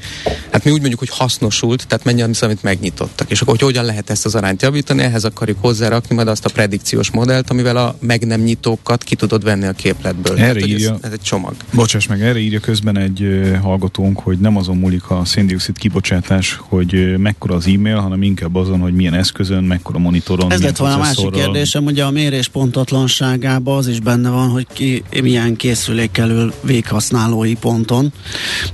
hát 0.51 0.63
mi 0.63 0.71
úgy 0.71 0.79
mondjuk, 0.79 0.99
hogy 0.99 1.09
hasznosult, 1.09 1.87
tehát 1.87 2.05
mennyi 2.05 2.21
az, 2.21 2.43
amit 2.43 2.63
megnyitottak. 2.63 3.31
És 3.31 3.41
akkor 3.41 3.53
hogy 3.53 3.65
hogyan 3.65 3.85
lehet 3.85 4.09
ezt 4.09 4.25
az 4.25 4.35
arányt 4.35 4.61
javítani, 4.61 5.01
ehhez 5.01 5.23
akarjuk 5.23 5.57
hozzárakni 5.61 6.15
majd 6.15 6.27
azt 6.27 6.45
a 6.45 6.49
predikciós 6.49 7.11
modellt, 7.11 7.49
amivel 7.49 7.77
a 7.77 7.95
meg 7.99 8.25
nem 8.25 8.41
nyitókat 8.41 9.03
ki 9.03 9.15
tudod 9.15 9.43
venni 9.43 9.65
a 9.65 9.71
képletből. 9.71 10.37
Erre 10.37 10.59
hogy 10.59 10.69
írja- 10.69 10.93
ez, 10.93 10.99
ez 11.01 11.11
egy 11.11 11.21
csomag. 11.21 11.50
Bocsáss 11.73 12.07
meg, 12.07 12.21
erre 12.21 12.39
írja 12.39 12.59
közben 12.59 12.97
egy 12.97 13.41
hallgatónk, 13.61 14.19
hogy 14.19 14.37
nem 14.37 14.57
azon 14.57 14.77
múlik 14.77 15.09
a 15.09 15.25
széndiokszid 15.25 15.77
kibocsátás, 15.77 16.59
hogy 16.61 17.17
mekkora 17.17 17.55
az 17.55 17.67
e-mail, 17.67 17.95
hanem 17.95 18.21
inkább 18.21 18.55
azon, 18.55 18.79
hogy 18.79 18.93
milyen 18.93 19.13
eszközön, 19.13 19.63
mekkora 19.63 19.99
monitoron, 19.99 20.51
Ez 20.51 20.61
lett 20.61 20.77
volna 20.77 20.95
a 20.95 20.97
másik 20.97 21.29
kérdésem, 21.29 21.85
ugye 21.85 22.03
a 22.03 22.11
mérés 22.11 22.47
pontatlanságában 22.47 23.77
az 23.77 23.87
is 23.87 23.99
benne 23.99 24.29
van, 24.29 24.49
hogy 24.49 24.67
ki 24.73 25.03
milyen 25.21 25.55
készülék 25.55 26.11
kerül 26.11 26.53
véghasználói 26.61 27.55
ponton. 27.55 28.13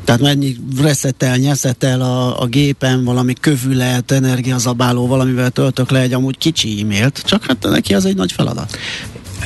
Tehát 0.04 0.22
mennyi 0.22 0.56
reszetel, 0.82 1.38
nyeszetel 1.38 2.02
a, 2.02 2.42
a 2.42 2.46
gépen, 2.46 3.04
valami 3.04 3.34
kövület, 3.34 4.12
energiazabáló, 4.12 5.08
valamivel 5.08 5.50
töltök 5.50 5.92
le 5.92 6.00
egy 6.00 6.14
amúgy 6.14 6.38
kicsi 6.38 6.82
e-mailt, 6.82 7.22
csak 7.26 7.46
hát 7.46 7.70
neki 7.70 7.94
az 7.94 8.06
egy 8.06 8.16
nagy 8.16 8.32
feladat. 8.32 8.78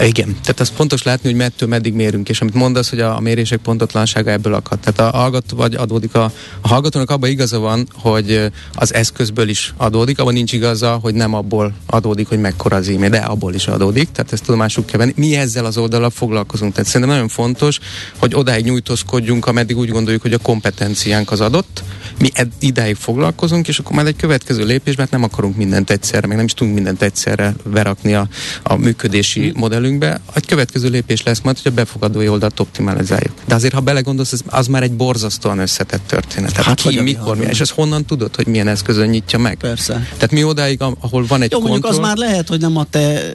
Igen, 0.03 0.37
tehát 0.41 0.59
az 0.59 0.71
fontos 0.75 1.03
látni, 1.03 1.29
hogy 1.29 1.37
mettől 1.37 1.69
meddig 1.69 1.93
mérünk, 1.93 2.29
és 2.29 2.41
amit 2.41 2.53
mondasz, 2.53 2.89
hogy 2.89 2.99
a, 2.99 3.15
a 3.15 3.19
mérések 3.19 3.59
pontatlansága 3.59 4.31
ebből 4.31 4.53
akad. 4.53 4.79
Tehát 4.79 5.13
a 5.13 5.17
hallgató 5.17 5.57
vagy 5.57 5.75
adódik 5.75 6.15
a, 6.15 6.31
a 6.61 6.67
hallgatónak 6.67 7.09
abban 7.09 7.29
igaza 7.29 7.59
van, 7.59 7.87
hogy 7.93 8.51
az 8.73 8.93
eszközből 8.93 9.49
is 9.49 9.73
adódik, 9.77 10.19
abban 10.19 10.33
nincs 10.33 10.53
igaza, 10.53 10.99
hogy 11.01 11.13
nem 11.13 11.33
abból 11.33 11.73
adódik, 11.85 12.27
hogy 12.27 12.39
mekkora 12.39 12.75
az 12.75 12.89
e 13.01 13.09
de 13.09 13.17
abból 13.17 13.53
is 13.53 13.67
adódik, 13.67 14.11
tehát 14.11 14.33
ezt 14.33 14.43
tudomásul 14.45 14.85
kell 14.85 14.99
venni. 14.99 15.13
Mi 15.15 15.35
ezzel 15.35 15.65
az 15.65 15.77
oldalal 15.77 16.09
foglalkozunk, 16.09 16.73
tehát 16.73 16.89
szerintem 16.89 17.15
nagyon 17.15 17.29
fontos, 17.29 17.79
hogy 18.17 18.35
odáig 18.35 18.65
nyújtózkodjunk, 18.65 19.45
ameddig 19.45 19.77
úgy 19.77 19.89
gondoljuk, 19.89 20.21
hogy 20.21 20.33
a 20.33 20.37
kompetenciánk 20.37 21.31
az 21.31 21.41
adott, 21.41 21.83
mi 22.19 22.29
ed- 22.33 22.51
idáig 22.59 22.95
foglalkozunk, 22.95 23.67
és 23.67 23.79
akkor 23.79 23.91
majd 23.91 24.07
egy 24.07 24.15
következő 24.15 24.65
lépés, 24.65 24.95
mert 24.95 25.11
nem 25.11 25.23
akarunk 25.23 25.55
mindent 25.55 25.89
egyszerre, 25.89 26.27
meg 26.27 26.35
nem 26.35 26.45
is 26.45 26.53
tudunk 26.53 26.75
mindent 26.75 27.01
egyszerre 27.01 27.55
berakni 27.65 28.13
a, 28.13 28.27
a 28.63 28.75
működési 28.75 29.51
modellünkbe. 29.91 30.33
Egy 30.33 30.45
következő 30.45 30.89
lépés 30.89 31.23
lesz 31.23 31.41
majd, 31.41 31.59
hogy 31.61 31.71
a 31.71 31.75
befogadói 31.75 32.27
oldalt 32.27 32.59
optimalizáljuk. 32.59 33.33
De 33.47 33.55
azért, 33.55 33.73
ha 33.73 33.79
belegondolsz, 33.79 34.31
ez, 34.31 34.41
az 34.45 34.67
már 34.67 34.83
egy 34.83 34.93
borzasztóan 34.93 35.59
összetett 35.59 36.07
történet. 36.07 36.51
Tehát 36.51 36.65
Hát, 36.65 36.81
ki, 36.81 37.01
mikor, 37.01 37.37
mi, 37.37 37.45
és 37.45 37.59
ezt 37.59 37.71
honnan 37.71 38.05
tudod, 38.05 38.35
hogy 38.35 38.47
milyen 38.47 38.67
eszközön 38.67 39.09
nyitja 39.09 39.39
meg? 39.39 39.57
Persze. 39.57 39.93
Tehát 40.13 40.31
mi 40.31 40.43
odáig, 40.43 40.81
ahol 40.81 41.25
van 41.27 41.41
egy 41.41 41.51
Jó, 41.51 41.59
mondjuk 41.59 41.85
az 41.85 41.91
kontroll, 41.91 42.09
már 42.09 42.17
lehet, 42.17 42.47
hogy 42.47 42.59
nem 42.59 42.77
a 42.77 42.83
te 42.83 43.33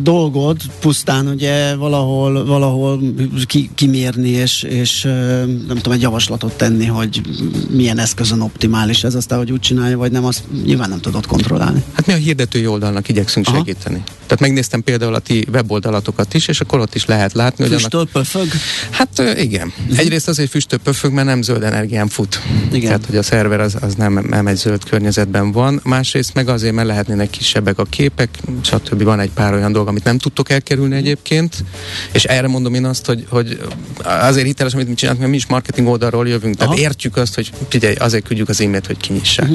dolgod, 0.00 0.60
pusztán 0.80 1.26
ugye 1.26 1.74
valahol, 1.74 2.44
valahol 2.44 3.00
ki, 3.46 3.70
kimérni 3.74 4.28
és, 4.28 4.62
és 4.62 5.02
nem 5.66 5.76
tudom, 5.76 5.92
egy 5.92 6.00
javaslatot 6.00 6.52
tenni, 6.52 6.86
hogy 6.86 7.20
milyen 7.70 7.98
eszközön 7.98 8.40
optimális 8.40 9.04
ez, 9.04 9.14
aztán, 9.14 9.38
hogy 9.38 9.52
úgy 9.52 9.60
csinálja, 9.60 9.98
vagy 9.98 10.12
nem, 10.12 10.24
azt 10.24 10.42
nyilván 10.64 10.88
nem 10.88 11.00
tudod 11.00 11.26
kontrollálni. 11.26 11.84
Hát 11.92 12.06
mi 12.06 12.12
a 12.12 12.16
hirdetői 12.16 12.66
oldalnak 12.66 13.08
igyekszünk. 13.08 13.46
Aha. 13.46 13.56
segíteni. 13.56 14.02
Tehát 14.30 14.44
megnéztem 14.44 14.82
például 14.82 15.14
a 15.14 15.18
ti 15.18 15.46
weboldalatokat 15.52 16.34
is, 16.34 16.48
és 16.48 16.60
akkor 16.60 16.80
ott 16.80 16.94
is 16.94 17.04
lehet 17.04 17.32
látni, 17.32 17.64
hogy 17.64 17.72
annak 17.72 17.80
Füstöl, 17.80 18.08
pöfög, 18.12 18.48
Hát 18.90 19.38
igen. 19.38 19.72
Egyrészt 19.96 20.28
azért 20.28 20.50
füstöl 20.50 20.78
pöfög, 20.78 21.12
mert 21.12 21.26
nem 21.26 21.42
zöld 21.42 21.62
energián 21.62 22.08
fut. 22.08 22.40
Igen. 22.72 22.86
Tehát, 22.86 23.06
hogy 23.06 23.16
a 23.16 23.22
szerver 23.22 23.60
az, 23.60 23.76
az 23.80 23.94
nem, 23.94 24.26
nem 24.28 24.46
egy 24.46 24.56
zöld 24.56 24.84
környezetben 24.84 25.52
van. 25.52 25.80
Másrészt 25.84 26.34
meg 26.34 26.48
azért, 26.48 26.74
mert 26.74 26.88
lehetnének 26.88 27.30
kisebbek 27.30 27.78
a 27.78 27.84
képek, 27.84 28.28
stb. 28.62 29.02
Van 29.02 29.20
egy 29.20 29.30
pár 29.30 29.54
olyan 29.54 29.72
dolog, 29.72 29.88
amit 29.88 30.04
nem 30.04 30.18
tudtok 30.18 30.50
elkerülni 30.50 30.96
egyébként. 30.96 31.64
És 32.12 32.24
erre 32.24 32.46
mondom 32.46 32.74
én 32.74 32.84
azt, 32.84 33.06
hogy, 33.06 33.24
hogy 33.28 33.60
azért 34.02 34.46
hiteles, 34.46 34.74
amit 34.74 34.88
mi 34.88 34.94
csinálunk, 34.94 35.20
mert 35.20 35.32
mi 35.32 35.38
is 35.38 35.46
marketing 35.46 35.88
oldalról 35.88 36.28
jövünk. 36.28 36.56
Tehát 36.56 36.72
Aha. 36.72 36.82
értjük 36.82 37.16
azt, 37.16 37.34
hogy 37.34 37.50
figyelj, 37.68 37.94
azért 37.94 38.26
küldjük 38.26 38.48
az 38.48 38.60
e-mailt, 38.60 38.86
hogy 38.86 38.96
kinyissák. 38.96 39.50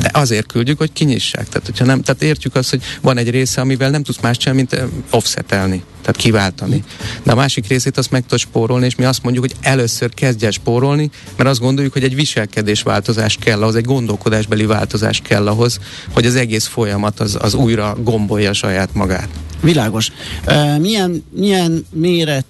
De 0.00 0.10
azért 0.12 0.46
küldjük, 0.46 0.78
hogy 0.78 0.92
kinyissák. 0.92 1.48
Tehát, 1.48 1.66
hogyha 1.66 1.84
nem, 1.84 2.02
tehát 2.02 2.22
értjük 2.22 2.54
azt, 2.54 2.70
hogy 2.70 2.82
van 3.00 3.18
egy 3.18 3.30
része, 3.30 3.60
amivel 3.60 3.90
nem 3.90 4.02
tudsz 4.02 4.17
más 4.22 4.36
csinálni, 4.36 4.66
mint 4.70 4.82
ö, 4.82 4.86
offsetelni, 5.10 5.82
tehát 6.00 6.16
kiváltani. 6.16 6.84
De 7.22 7.32
a 7.32 7.34
másik 7.34 7.66
részét 7.66 7.98
azt 7.98 8.10
meg 8.10 8.22
tudod 8.22 8.38
spórolni, 8.38 8.86
és 8.86 8.94
mi 8.94 9.04
azt 9.04 9.22
mondjuk, 9.22 9.44
hogy 9.44 9.56
először 9.60 10.14
kezdj 10.14 10.44
el 10.44 10.50
spórolni, 10.50 11.10
mert 11.36 11.48
azt 11.48 11.60
gondoljuk, 11.60 11.92
hogy 11.92 12.04
egy 12.04 12.14
viselkedés 12.14 12.82
változás 12.82 13.36
kell 13.40 13.62
ahhoz, 13.62 13.74
egy 13.74 13.84
gondolkodásbeli 13.84 14.66
változás 14.66 15.20
kell 15.20 15.46
ahhoz, 15.46 15.78
hogy 16.12 16.26
az 16.26 16.36
egész 16.36 16.66
folyamat 16.66 17.20
az, 17.20 17.36
az 17.40 17.54
újra 17.54 17.96
gombolja 18.02 18.52
saját 18.52 18.94
magát. 18.94 19.28
Világos. 19.60 20.12
E, 20.44 20.78
milyen, 20.78 21.24
milyen 21.30 21.86
méret 21.90 22.44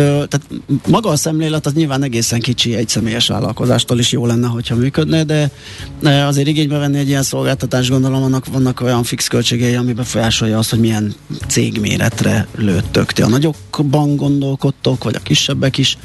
tehát 0.00 0.40
maga 0.86 1.08
a 1.08 1.16
szemlélet 1.16 1.66
az 1.66 1.72
nyilván 1.72 2.02
egészen 2.02 2.40
kicsi 2.40 2.74
egy 2.74 2.88
személyes 2.88 3.28
vállalkozástól 3.28 3.98
is 3.98 4.12
jó 4.12 4.26
lenne, 4.26 4.46
hogyha 4.46 4.74
működne, 4.74 5.24
de 5.24 5.50
azért 6.02 6.46
igénybe 6.46 6.78
venni 6.78 6.98
egy 6.98 7.08
ilyen 7.08 7.22
szolgáltatást, 7.22 7.90
gondolom 7.90 8.22
annak 8.22 8.46
vannak 8.46 8.80
olyan 8.80 9.02
fix 9.02 9.26
költségei, 9.26 9.74
ami 9.74 9.92
befolyásolja 9.92 10.58
azt, 10.58 10.70
hogy 10.70 10.78
milyen 10.80 11.14
cégméretre 11.48 12.46
lőttök. 12.56 13.12
Ti 13.12 13.22
a 13.22 13.28
nagyokban 13.28 14.16
gondolkodtok, 14.16 15.04
vagy 15.04 15.14
a 15.14 15.20
kisebbek 15.20 15.78
is 15.78 15.98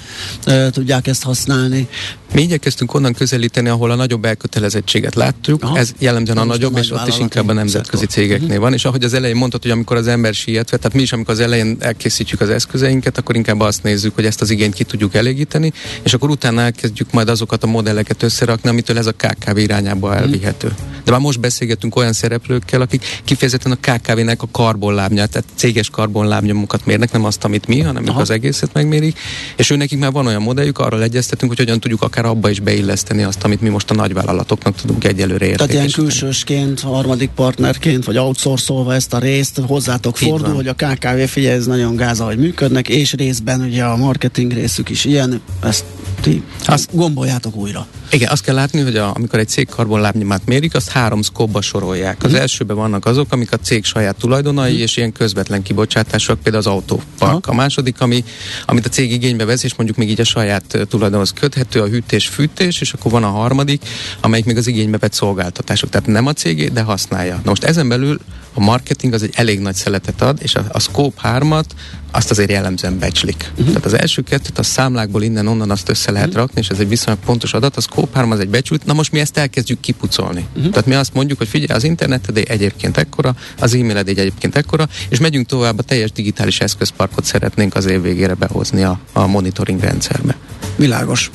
e, 0.43 0.69
tudják 0.69 1.07
ezt 1.07 1.23
használni. 1.23 1.87
Mi 2.33 2.41
igyekeztünk 2.41 2.93
onnan 2.93 3.13
közelíteni, 3.13 3.69
ahol 3.69 3.91
a 3.91 3.95
nagyobb 3.95 4.25
elkötelezettséget 4.25 5.15
látjuk. 5.15 5.63
Aha. 5.63 5.77
Ez 5.77 5.93
jellemzően 5.99 6.37
a 6.37 6.43
nagyobb, 6.43 6.71
nagy 6.71 6.83
és 6.83 6.91
ott 6.91 7.07
is 7.07 7.19
inkább 7.19 7.47
a 7.47 7.53
nemzetközi 7.53 8.03
szektor. 8.03 8.23
cégeknél 8.23 8.59
van. 8.59 8.73
És 8.73 8.85
ahogy 8.85 9.03
az 9.03 9.13
elején 9.13 9.35
mondtad, 9.35 9.61
hogy 9.61 9.71
amikor 9.71 9.97
az 9.97 10.07
ember 10.07 10.33
sietve, 10.33 10.77
tehát 10.77 10.93
mi 10.93 11.01
is, 11.01 11.11
amikor 11.13 11.33
az 11.33 11.39
elején 11.39 11.75
elkészítjük 11.79 12.41
az 12.41 12.49
eszközeinket, 12.49 13.17
akkor 13.17 13.35
inkább 13.35 13.59
azt 13.59 13.80
nézzük, 13.83 14.15
hogy 14.15 14.25
ezt 14.25 14.41
az 14.41 14.49
igényt 14.49 14.73
ki 14.73 14.83
tudjuk 14.83 15.15
elégíteni, 15.15 15.73
és 16.03 16.13
akkor 16.13 16.29
utána 16.29 16.61
elkezdjük 16.61 17.11
majd 17.11 17.29
azokat 17.29 17.63
a 17.63 17.67
modelleket 17.67 18.23
összerakni, 18.23 18.69
amitől 18.69 18.97
ez 18.97 19.05
a 19.05 19.11
KKV 19.11 19.57
irányába 19.57 20.15
elvihető. 20.15 20.75
De 21.03 21.11
már 21.11 21.19
most 21.19 21.39
beszélgetünk 21.39 21.95
olyan 21.95 22.13
szereplőkkel, 22.13 22.81
akik 22.81 23.21
kifejezetten 23.23 23.71
a 23.71 23.75
KKV-nek 23.75 24.41
a 24.41 24.47
karbonlábnyát, 24.51 25.29
tehát 25.31 25.47
céges 25.55 25.89
karbonlábnyomokat 25.89 26.85
mérnek, 26.85 27.11
nem 27.11 27.25
azt, 27.25 27.43
amit 27.43 27.67
mi, 27.67 27.79
hanem 27.79 28.03
ők 28.03 28.09
Aha. 28.09 28.21
az 28.21 28.29
egészet 28.29 28.73
megmérik, 28.73 29.19
és 29.55 29.69
ő 29.69 29.75
nekik 29.75 29.99
már 29.99 30.11
van 30.11 30.27
olyan 30.27 30.41
modelljük, 30.41 30.77
arról 30.79 31.03
egyeztetünk, 31.03 31.51
hogy 31.51 31.59
hogyan 31.59 31.79
tudjuk 31.79 32.01
akár 32.01 32.25
abba 32.25 32.49
is 32.49 32.59
beilleszteni 32.59 33.23
azt, 33.23 33.43
amit 33.43 33.61
mi 33.61 33.69
most 33.69 33.89
a 33.89 33.93
nagyvállalatoknak 33.93 34.75
tudunk 34.75 35.03
egyelőre 35.03 35.37
Tehát 35.37 35.49
ilyen 35.49 35.69
értékesíteni. 35.69 36.07
külsősként, 36.07 36.79
harmadik 36.79 37.29
partnerként, 37.29 38.05
vagy 38.05 38.17
outsourcolva 38.17 38.93
ezt 38.93 39.13
a 39.13 39.19
részt 39.19 39.61
hozzátok 39.67 40.21
Így 40.21 40.27
fordul, 40.27 40.47
van. 40.47 40.55
hogy 40.55 40.67
a 40.67 40.73
KKV 40.73 41.19
figyelj, 41.27 41.55
ez 41.55 41.65
nagyon 41.65 41.95
gáz, 41.95 42.19
ahogy 42.19 42.37
működnek, 42.37 42.89
és 42.89 43.13
részben 43.13 43.61
ugye 43.71 43.83
a 43.83 43.95
marketing 43.95 44.51
részük 44.51 44.89
is 44.89 45.05
ilyen, 45.05 45.41
ezt 45.63 45.83
ti 46.21 46.43
Azt- 46.65 46.95
gomboljátok 46.95 47.55
újra. 47.55 47.87
Igen, 48.11 48.29
azt 48.29 48.43
kell 48.43 48.55
látni, 48.55 48.81
hogy 48.81 48.97
a, 48.97 49.15
amikor 49.15 49.39
egy 49.39 49.47
cég 49.47 49.69
karbonlábnyomát 49.69 50.41
mérik, 50.45 50.75
azt 50.75 50.89
három 50.89 51.21
szkóba 51.21 51.61
sorolják. 51.61 52.23
Az 52.23 52.31
mm. 52.31 52.35
elsőben 52.35 52.75
vannak 52.75 53.05
azok, 53.05 53.31
amik 53.31 53.51
a 53.51 53.57
cég 53.57 53.83
saját 53.83 54.15
tulajdonai, 54.15 54.73
mm. 54.73 54.79
és 54.79 54.97
ilyen 54.97 55.11
közvetlen 55.11 55.61
kibocsátások, 55.61 56.39
például 56.39 56.63
az 56.65 56.71
autópark. 56.71 57.07
Aha. 57.19 57.39
A 57.41 57.53
második, 57.53 58.01
ami, 58.01 58.23
amit 58.65 58.85
a 58.85 58.89
cég 58.89 59.11
igénybe 59.11 59.45
vesz, 59.45 59.63
és 59.63 59.75
mondjuk 59.75 59.97
még 59.97 60.09
így 60.09 60.19
a 60.19 60.23
saját 60.23 60.77
tulajdonhoz 60.89 61.33
köthető, 61.39 61.81
a 61.81 61.87
hűtés, 61.87 62.27
fűtés, 62.27 62.81
és 62.81 62.93
akkor 62.93 63.11
van 63.11 63.23
a 63.23 63.29
harmadik, 63.29 63.81
amelyik 64.21 64.45
még 64.45 64.57
az 64.57 64.67
igénybe 64.67 64.97
vett 64.97 65.13
szolgáltatások. 65.13 65.89
Tehát 65.89 66.07
nem 66.07 66.25
a 66.25 66.33
cégé, 66.33 66.67
de 66.67 66.81
használja. 66.81 67.35
Na 67.43 67.49
most 67.49 67.63
ezen 67.63 67.87
belül 67.87 68.19
a 68.53 68.59
marketing 68.59 69.13
az 69.13 69.23
egy 69.23 69.33
elég 69.35 69.59
nagy 69.59 69.75
szeletet 69.75 70.21
ad, 70.21 70.37
és 70.41 70.55
a, 70.55 70.65
a 70.71 70.79
Scope 70.79 71.21
3-at 71.23 71.65
azt 72.11 72.31
azért 72.31 72.51
jellemzően 72.51 72.99
becslik. 72.99 73.51
Uh-huh. 73.51 73.67
Tehát 73.67 73.85
az 73.85 73.93
első 73.93 74.21
kettőt 74.21 74.57
a 74.57 74.63
számlákból 74.63 75.23
innen-onnan 75.23 75.71
azt 75.71 75.89
össze 75.89 76.11
lehet 76.11 76.27
uh-huh. 76.27 76.43
rakni, 76.43 76.61
és 76.61 76.67
ez 76.67 76.79
egy 76.79 76.87
viszonylag 76.87 77.23
pontos 77.23 77.53
adat, 77.53 77.77
a 77.77 77.81
Scope 77.81 78.15
3 78.17 78.31
az 78.31 78.39
egy 78.39 78.49
becsült, 78.49 78.85
na 78.85 78.93
most 78.93 79.11
mi 79.11 79.19
ezt 79.19 79.37
elkezdjük 79.37 79.79
kipucolni. 79.79 80.45
Uh-huh. 80.55 80.71
Tehát 80.71 80.87
mi 80.87 80.93
azt 80.93 81.13
mondjuk, 81.13 81.37
hogy 81.37 81.47
figyelj, 81.47 81.77
az 81.77 81.83
interneted 81.83 82.37
egyébként 82.37 82.97
ekkora, 82.97 83.35
az 83.59 83.73
e-mailed 83.73 84.07
egyébként 84.07 84.55
ekkora, 84.55 84.87
és 85.09 85.19
megyünk 85.19 85.47
tovább, 85.47 85.79
a 85.79 85.83
teljes 85.83 86.11
digitális 86.11 86.59
eszközparkot 86.59 87.25
szeretnénk 87.25 87.75
az 87.75 87.85
év 87.85 88.01
végére 88.01 88.33
behozni 88.33 88.83
a, 88.83 88.99
a 89.13 89.27
monitoring 89.27 89.79
rendszerbe. 89.79 90.35
Világos. 90.75 91.31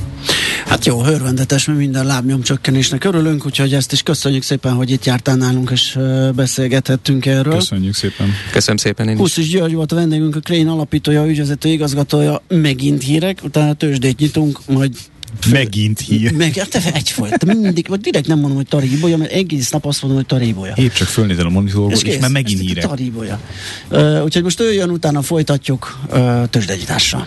Hát 0.66 0.86
jó, 0.86 1.02
hörvendetes, 1.02 1.64
mert 1.64 1.78
minden 1.78 2.06
lábnyom 2.06 2.42
csökkenésnek 2.42 3.04
örülünk, 3.04 3.46
úgyhogy 3.46 3.74
ezt 3.74 3.92
is 3.92 4.02
köszönjük 4.02 4.42
szépen, 4.42 4.72
hogy 4.72 4.90
itt 4.90 5.04
jártál 5.04 5.36
nálunk, 5.36 5.70
és 5.70 5.98
beszélgethettünk 6.34 7.26
erről. 7.26 7.54
Köszönjük 7.54 7.94
szépen. 7.94 8.32
Köszönöm 8.52 8.76
szépen 8.76 9.08
én 9.08 9.16
Puszis 9.16 9.48
György 9.48 9.74
volt 9.74 9.92
a 9.92 9.94
vendégünk, 9.94 10.36
a 10.36 10.40
Crane 10.40 10.65
alapítója, 10.68 11.26
ügyvezető 11.26 11.68
igazgatója, 11.68 12.42
megint 12.48 13.02
hírek, 13.02 13.40
utána 13.44 13.72
tőzsdét 13.72 14.18
nyitunk, 14.18 14.60
majd 14.66 14.94
Megint 15.50 16.00
hír. 16.00 16.32
Meg, 16.32 16.52
te 16.52 16.80
egyfolyt, 16.92 17.44
mindig, 17.44 17.88
vagy 17.88 18.00
direkt 18.00 18.26
nem 18.26 18.38
mondom, 18.38 18.56
hogy 18.56 18.66
taríbolya, 18.66 19.16
mert 19.16 19.32
egész 19.32 19.70
nap 19.70 19.86
azt 19.86 20.02
mondom, 20.02 20.20
hogy 20.20 20.38
taríbolya. 20.38 20.72
Épp 20.76 20.92
csak 20.92 21.08
fölnézel 21.08 21.46
a 21.46 21.48
monitorból, 21.48 21.92
és, 21.92 22.02
és 22.02 22.18
már 22.18 22.30
megint 22.30 22.60
hírek. 22.60 22.86
Taríbolya. 22.86 23.40
Uh, 23.90 24.24
úgyhogy 24.24 24.42
most 24.42 24.60
ő 24.60 24.72
jön, 24.72 24.90
utána 24.90 25.22
folytatjuk 25.22 25.98
uh, 26.10 26.48
tőzsdegyítással. 26.50 27.26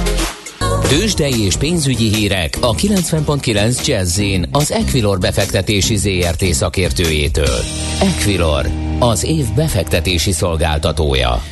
Tőzsdei 0.91 1.41
és 1.41 1.55
pénzügyi 1.55 2.15
hírek 2.15 2.57
a 2.61 2.75
90.9 2.75 3.85
jazz 3.85 4.21
az 4.51 4.71
Equilor 4.71 5.19
befektetési 5.19 5.95
ZRT 5.95 6.43
szakértőjétől. 6.43 7.59
Equilor, 8.01 8.65
az 8.99 9.23
év 9.23 9.45
befektetési 9.55 10.31
szolgáltatója. 10.31 11.43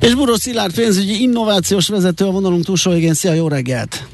És 0.00 0.14
Buró 0.14 0.34
Szilárd 0.34 0.74
pénzügyi 0.74 1.22
innovációs 1.22 1.88
vezető 1.88 2.24
a 2.24 2.30
vonalunk 2.30 2.64
túlsó 2.64 2.90
végén. 2.90 3.14
Szia, 3.14 3.32
jó 3.32 3.48
reggelt! 3.48 4.06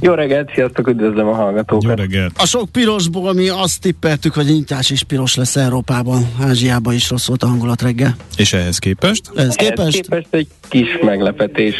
Jó 0.00 0.14
reggelt, 0.14 0.50
sziasztok, 0.54 0.88
üdvözlöm 0.88 1.26
a 1.28 1.34
hallgatókat. 1.34 1.98
Jó 1.98 2.04
reggelt. 2.04 2.32
A 2.36 2.46
sok 2.46 2.68
pirosból 2.72 3.32
mi 3.32 3.48
azt 3.48 3.80
tippeltük, 3.80 4.34
hogy 4.34 4.44
nyitás 4.44 4.90
is 4.90 5.02
piros 5.02 5.34
lesz 5.34 5.56
Európában, 5.56 6.26
Ázsiában 6.40 6.94
is 6.94 7.10
rossz 7.10 7.26
volt 7.26 7.42
a 7.42 7.46
hangulat 7.46 7.82
reggel. 7.82 8.16
És 8.36 8.52
ehhez 8.52 8.78
képest? 8.78 9.30
Ehhez 9.36 9.54
képest? 9.54 9.80
Ehhez 9.80 9.94
képest 9.94 10.26
egy 10.30 10.48
kis 10.68 10.98
meglepetés, 11.02 11.74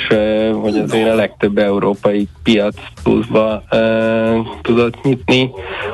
hogy 0.61 0.79
azért 0.79 1.09
a 1.09 1.15
legtöbb 1.15 1.59
európai 1.59 2.29
piac 2.43 2.75
pluszba 3.03 3.63
uh, 3.71 4.47
tudott 4.63 5.03
nyitni. 5.03 5.51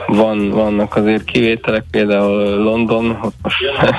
Van, 0.07 0.51
vannak 0.51 0.97
azért 0.97 1.25
kivételek, 1.25 1.85
például 1.91 2.63
London, 2.63 3.19
ott 3.23 3.35
most 3.43 3.57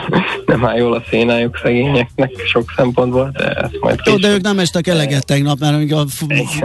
nem 0.46 0.66
áll 0.66 0.78
jól 0.78 0.94
a 0.94 1.04
szénájuk 1.10 1.60
szegényeknek 1.64 2.32
sok 2.46 2.74
szempontból, 2.76 3.32
de 3.38 3.44
ezt 3.44 3.78
majd 3.80 4.00
Jó, 4.06 4.16
de 4.16 4.34
ők 4.34 4.42
nem 4.42 4.60
estek 4.60 4.88
eleget 4.88 5.26
tegnap, 5.26 5.60
mert 5.60 5.92
a 5.92 6.06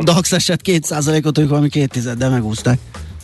DAX 0.00 0.32
esett 0.32 0.60
2%-ot, 0.64 1.38
ők 1.38 1.47
valami 1.48 1.68
két 1.68 2.16
de 2.16 2.28
megúzták. 2.28 2.78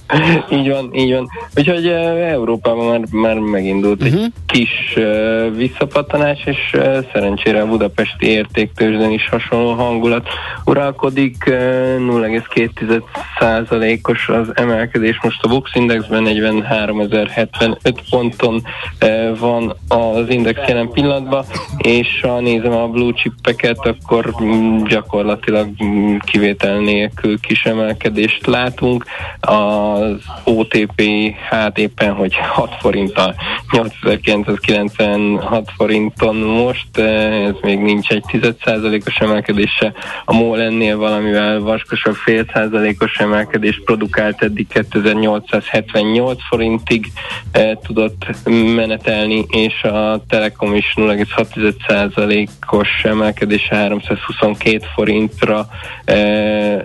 így 0.58 0.68
van, 0.68 0.90
így 0.94 1.12
van. 1.12 1.28
Úgyhogy 1.56 1.86
Európában 1.86 2.86
már, 2.86 3.00
már 3.10 3.38
megindult 3.38 4.02
uh-huh. 4.02 4.16
egy 4.16 4.20
mhm. 4.20 4.30
kis 4.46 4.94
uh, 4.96 5.56
visszapattanás, 5.56 6.44
és 6.44 6.70
uh, 6.74 7.04
szerencsére 7.12 7.60
a 7.60 7.66
budapesti 7.66 8.26
értéktőzsden 8.26 9.10
is 9.10 9.28
hasonló 9.28 9.72
hangulat 9.72 10.28
uralkodik. 10.64 11.44
Uh, 11.46 11.54
0,2%-os 11.98 14.28
az 14.28 14.50
emelkedés 14.54 15.20
most 15.22 15.44
a 15.44 15.48
Bux 15.48 15.74
Indexben 15.74 16.24
43.075 16.26 17.94
ponton 18.10 18.62
uh, 19.00 19.38
van 19.38 19.76
az 19.88 20.28
index 20.28 20.60
jelen 20.68 20.90
pillanatban, 20.90 21.44
és 21.78 22.20
ha 22.22 22.40
nézem 22.40 22.72
a 22.72 22.88
blue 22.88 23.12
chipeket, 23.12 23.86
akkor 23.86 24.34
mm, 24.42 24.84
gyakorlatilag 24.84 25.68
mm, 25.84 26.16
kivétel 26.16 26.78
nélkül 26.78 27.40
kis 27.40 27.64
emelkedést 27.64 28.46
látunk. 28.46 29.04
A 29.40 29.93
az 29.94 30.16
OTP 30.44 31.02
hát 31.50 31.78
éppen, 31.78 32.12
hogy 32.12 32.36
6 32.36 32.74
forinttal, 32.80 33.34
8996 33.70 35.70
forinton 35.76 36.36
most, 36.36 36.98
ez 36.98 37.54
még 37.62 37.78
nincs 37.78 38.08
egy 38.08 38.24
10%-os 38.32 39.16
emelkedése, 39.16 39.92
a 40.24 40.34
MOL 40.34 40.60
ennél 40.60 40.96
valamivel 40.96 41.60
vaskosabb 41.60 42.14
fél 42.14 42.44
százalékos 42.52 43.18
emelkedést 43.18 43.84
produkált 43.84 44.42
eddig 44.42 44.66
2878 44.68 46.42
forintig 46.48 47.12
e, 47.52 47.78
tudott 47.86 48.26
menetelni, 48.74 49.44
és 49.48 49.82
a 49.82 50.22
Telekom 50.28 50.74
is 50.74 50.92
0,6%-os 50.96 53.04
emelkedése 53.04 53.74
322 53.74 54.86
forintra 54.94 55.66
e, 56.04 56.84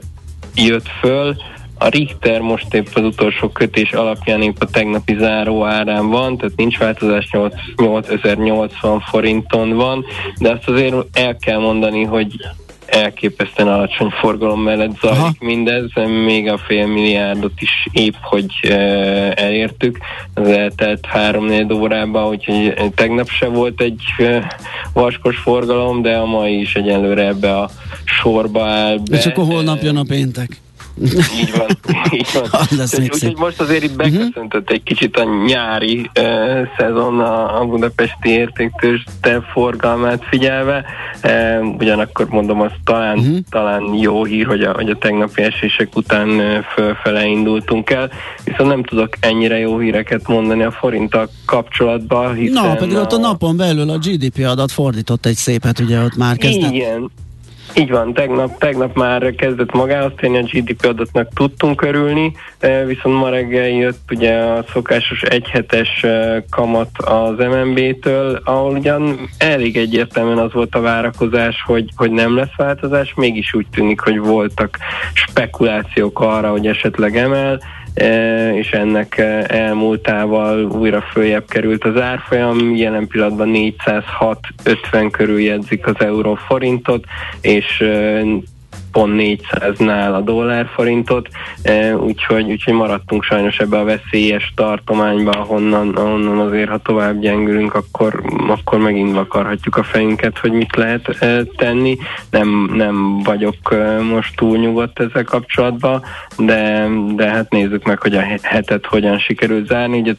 jött 0.55 0.87
föl. 0.99 1.35
A 1.81 1.87
Richter 1.87 2.41
most 2.41 2.73
épp 2.73 2.87
az 2.93 3.03
utolsó 3.03 3.49
kötés 3.49 3.91
alapján 3.91 4.41
épp 4.41 4.55
a 4.59 4.65
tegnapi 4.65 5.15
záró 5.19 5.65
árán 5.65 6.09
van, 6.09 6.37
tehát 6.37 6.55
nincs 6.55 6.77
változás, 6.77 7.29
8080 7.75 8.99
forinton 8.99 9.69
van, 9.75 10.05
de 10.39 10.51
azt 10.51 10.67
azért 10.67 10.95
el 11.13 11.37
kell 11.37 11.59
mondani, 11.59 12.03
hogy 12.03 12.35
elképesztően 12.85 13.67
alacsony 13.67 14.09
forgalom 14.09 14.61
mellett 14.61 14.99
zajlik 15.01 15.19
Aha. 15.19 15.33
mindez, 15.39 15.83
még 16.25 16.49
a 16.49 16.57
fél 16.57 16.87
milliárdot 16.87 17.61
is 17.61 17.87
épp, 17.91 18.13
hogy 18.21 18.45
e, 18.61 18.75
elértük. 19.35 19.97
Az 20.33 20.47
eltelt 20.47 21.05
három 21.05 21.71
órában, 21.73 22.27
úgyhogy 22.27 22.73
tegnap 22.95 23.29
se 23.29 23.47
volt 23.47 23.81
egy 23.81 24.01
e, 24.17 24.55
vaskos 24.93 25.37
forgalom, 25.37 26.01
de 26.01 26.15
a 26.15 26.25
mai 26.25 26.59
is 26.59 26.75
egyenlőre 26.75 27.27
ebbe 27.27 27.57
a 27.57 27.69
sorba 28.03 28.65
áll 28.65 28.97
be. 29.09 29.17
És 29.17 29.25
akkor 29.25 29.45
holnap 29.45 29.81
jön 29.81 29.97
a 29.97 30.03
péntek? 30.03 30.49
Így 31.01 31.53
van, 31.57 31.67
így 32.19 32.27
van. 32.33 32.65
Úgyhogy 32.99 33.37
most 33.37 33.61
azért 33.61 33.83
itt 33.83 33.97
mhm. 33.97 34.11
beköszöntött 34.11 34.69
egy 34.69 34.83
kicsit 34.83 35.17
a 35.17 35.23
nyári 35.45 36.09
uh, 36.19 36.67
szezon 36.77 37.19
a, 37.19 37.61
a 37.61 37.65
budapesti 37.65 38.29
értéktős 38.29 39.03
te 39.21 39.41
forgalmát 39.53 40.23
figyelve. 40.29 40.85
Uh, 41.23 41.75
ugyanakkor 41.77 42.27
mondom, 42.27 42.61
az 42.61 42.71
talán, 42.83 43.17
uh-huh. 43.17 43.37
talán 43.49 43.93
jó 43.93 44.23
hír, 44.23 44.45
hogy 44.45 44.61
a, 44.61 44.73
hogy 44.73 44.89
a 44.89 44.97
tegnapi 44.97 45.41
esések 45.41 45.95
után 45.95 46.29
uh, 46.29 46.57
fölfele 46.73 47.25
indultunk 47.25 47.89
el, 47.89 48.09
viszont 48.43 48.69
nem 48.69 48.83
tudok 48.83 49.09
ennyire 49.19 49.59
jó 49.59 49.79
híreket 49.79 50.27
mondani 50.27 50.63
a 50.63 50.71
forinttal 50.71 51.29
kapcsolatban. 51.45 52.35
Hiszen 52.35 52.63
Na, 52.63 52.75
pedig 52.75 52.95
a... 52.95 53.01
ott 53.01 53.11
a 53.11 53.17
napon 53.17 53.57
belül 53.57 53.89
a 53.89 53.97
GDP 53.97 54.45
adat 54.45 54.71
fordított 54.71 55.25
egy 55.25 55.35
szépet, 55.35 55.79
ugye 55.79 56.03
ott 56.03 56.15
már 56.15 56.37
kezdett. 56.37 56.71
Igen, 56.71 57.11
így 57.75 57.89
van, 57.89 58.13
tegnap, 58.13 58.57
tegnap 58.57 58.95
már 58.95 59.35
kezdett 59.35 59.71
magához 59.71 60.11
térni, 60.15 60.37
a 60.37 60.41
GDP 60.41 60.85
adatnak 60.85 61.33
tudtunk 61.33 61.81
örülni, 61.81 62.35
eh, 62.59 62.85
viszont 62.85 63.19
ma 63.19 63.29
reggel 63.29 63.67
jött 63.67 64.11
ugye 64.11 64.37
a 64.37 64.63
szokásos 64.73 65.21
egyhetes 65.21 66.03
eh, 66.03 66.43
kamat 66.49 66.89
az 66.97 67.37
MNB-től, 67.37 68.41
ahol 68.43 68.71
ugyan 68.71 69.29
elég 69.37 69.77
egyértelműen 69.77 70.37
az 70.37 70.53
volt 70.53 70.75
a 70.75 70.81
várakozás, 70.81 71.63
hogy, 71.65 71.89
hogy 71.95 72.11
nem 72.11 72.35
lesz 72.35 72.55
változás, 72.57 73.13
mégis 73.15 73.53
úgy 73.53 73.67
tűnik, 73.71 73.99
hogy 73.99 74.19
voltak 74.19 74.77
spekulációk 75.13 76.19
arra, 76.19 76.51
hogy 76.51 76.67
esetleg 76.67 77.17
emel, 77.17 77.59
E, 77.59 77.78
és 78.53 78.71
ennek 78.71 79.17
e, 79.17 79.45
elmúltával 79.47 80.63
újra 80.65 81.01
följebb 81.01 81.45
került 81.47 81.83
az 81.83 82.01
árfolyam, 82.01 82.75
jelen 82.75 83.07
pillanatban 83.07 83.51
406-50 83.53 85.07
körül 85.11 85.39
jegyzik 85.39 85.87
az 85.87 85.95
euró 85.97 86.35
forintot, 86.35 87.03
és 87.41 87.79
e, 87.79 88.21
pont 88.91 89.13
400-nál 89.17 90.13
a 90.13 90.21
dollárforintot, 90.21 91.27
úgyhogy, 91.99 92.51
úgyhogy 92.51 92.73
maradtunk 92.73 93.23
sajnos 93.23 93.57
ebbe 93.57 93.77
a 93.77 93.83
veszélyes 93.83 94.53
tartományba, 94.55 95.31
ahonnan, 95.31 95.95
ahonnan 95.95 96.39
azért, 96.39 96.69
ha 96.69 96.77
tovább 96.77 97.19
gyengülünk, 97.19 97.73
akkor, 97.73 98.21
akkor 98.47 98.79
megint 98.79 99.13
vakarhatjuk 99.13 99.75
a 99.75 99.83
fejünket, 99.83 100.37
hogy 100.37 100.51
mit 100.51 100.75
lehet 100.75 101.17
tenni. 101.55 101.97
Nem, 102.29 102.69
nem 102.73 103.19
vagyok 103.23 103.55
most 104.11 104.35
túl 104.35 104.57
nyugodt 104.57 104.99
ezzel 104.99 105.23
kapcsolatban, 105.23 106.03
de, 106.37 106.87
de 107.15 107.29
hát 107.29 107.51
nézzük 107.51 107.83
meg, 107.83 108.01
hogy 108.01 108.15
a 108.15 108.23
hetet 108.41 108.85
hogyan 108.85 109.19
sikerült 109.19 109.67
zárni. 109.67 109.99
Ugye 109.99 110.13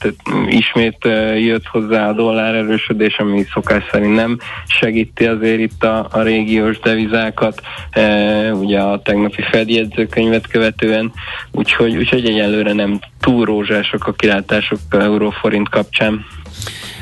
ismét 0.46 1.08
jött 1.36 1.66
hozzá 1.66 2.08
a 2.08 2.12
dollár 2.12 2.54
erősödés, 2.54 3.18
ami 3.18 3.44
szokás 3.52 3.84
szerint 3.90 4.14
nem 4.14 4.38
segíti 4.66 5.26
azért 5.26 5.60
itt 5.60 5.84
a, 5.84 6.08
a 6.10 6.22
régiós 6.22 6.78
devizákat, 6.78 7.60
e, 7.90 8.52
ugye 8.70 8.80
a 8.80 9.00
tegnapi 9.02 9.42
feljegyzőkönyvet 9.50 10.46
követően, 10.46 11.12
úgyhogy, 11.50 11.96
úgyhogy 11.96 12.24
egyelőre 12.24 12.72
nem 12.72 13.00
túl 13.20 13.44
rózsások 13.44 14.06
a 14.06 14.12
kilátások 14.12 14.78
euróforint 14.90 15.68
kapcsán. 15.68 16.24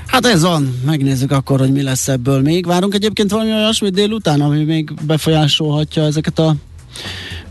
Hát 0.06 0.26
ez 0.26 0.42
van, 0.42 0.80
megnézzük 0.86 1.32
akkor, 1.32 1.58
hogy 1.58 1.72
mi 1.72 1.82
lesz 1.82 2.08
ebből 2.08 2.40
még. 2.40 2.66
Várunk 2.66 2.94
egyébként 2.94 3.30
valami 3.30 3.52
olyasmit 3.52 3.92
délután, 3.92 4.40
ami 4.40 4.64
még 4.64 4.90
befolyásolhatja 5.06 6.02
ezeket 6.02 6.38
a 6.38 6.54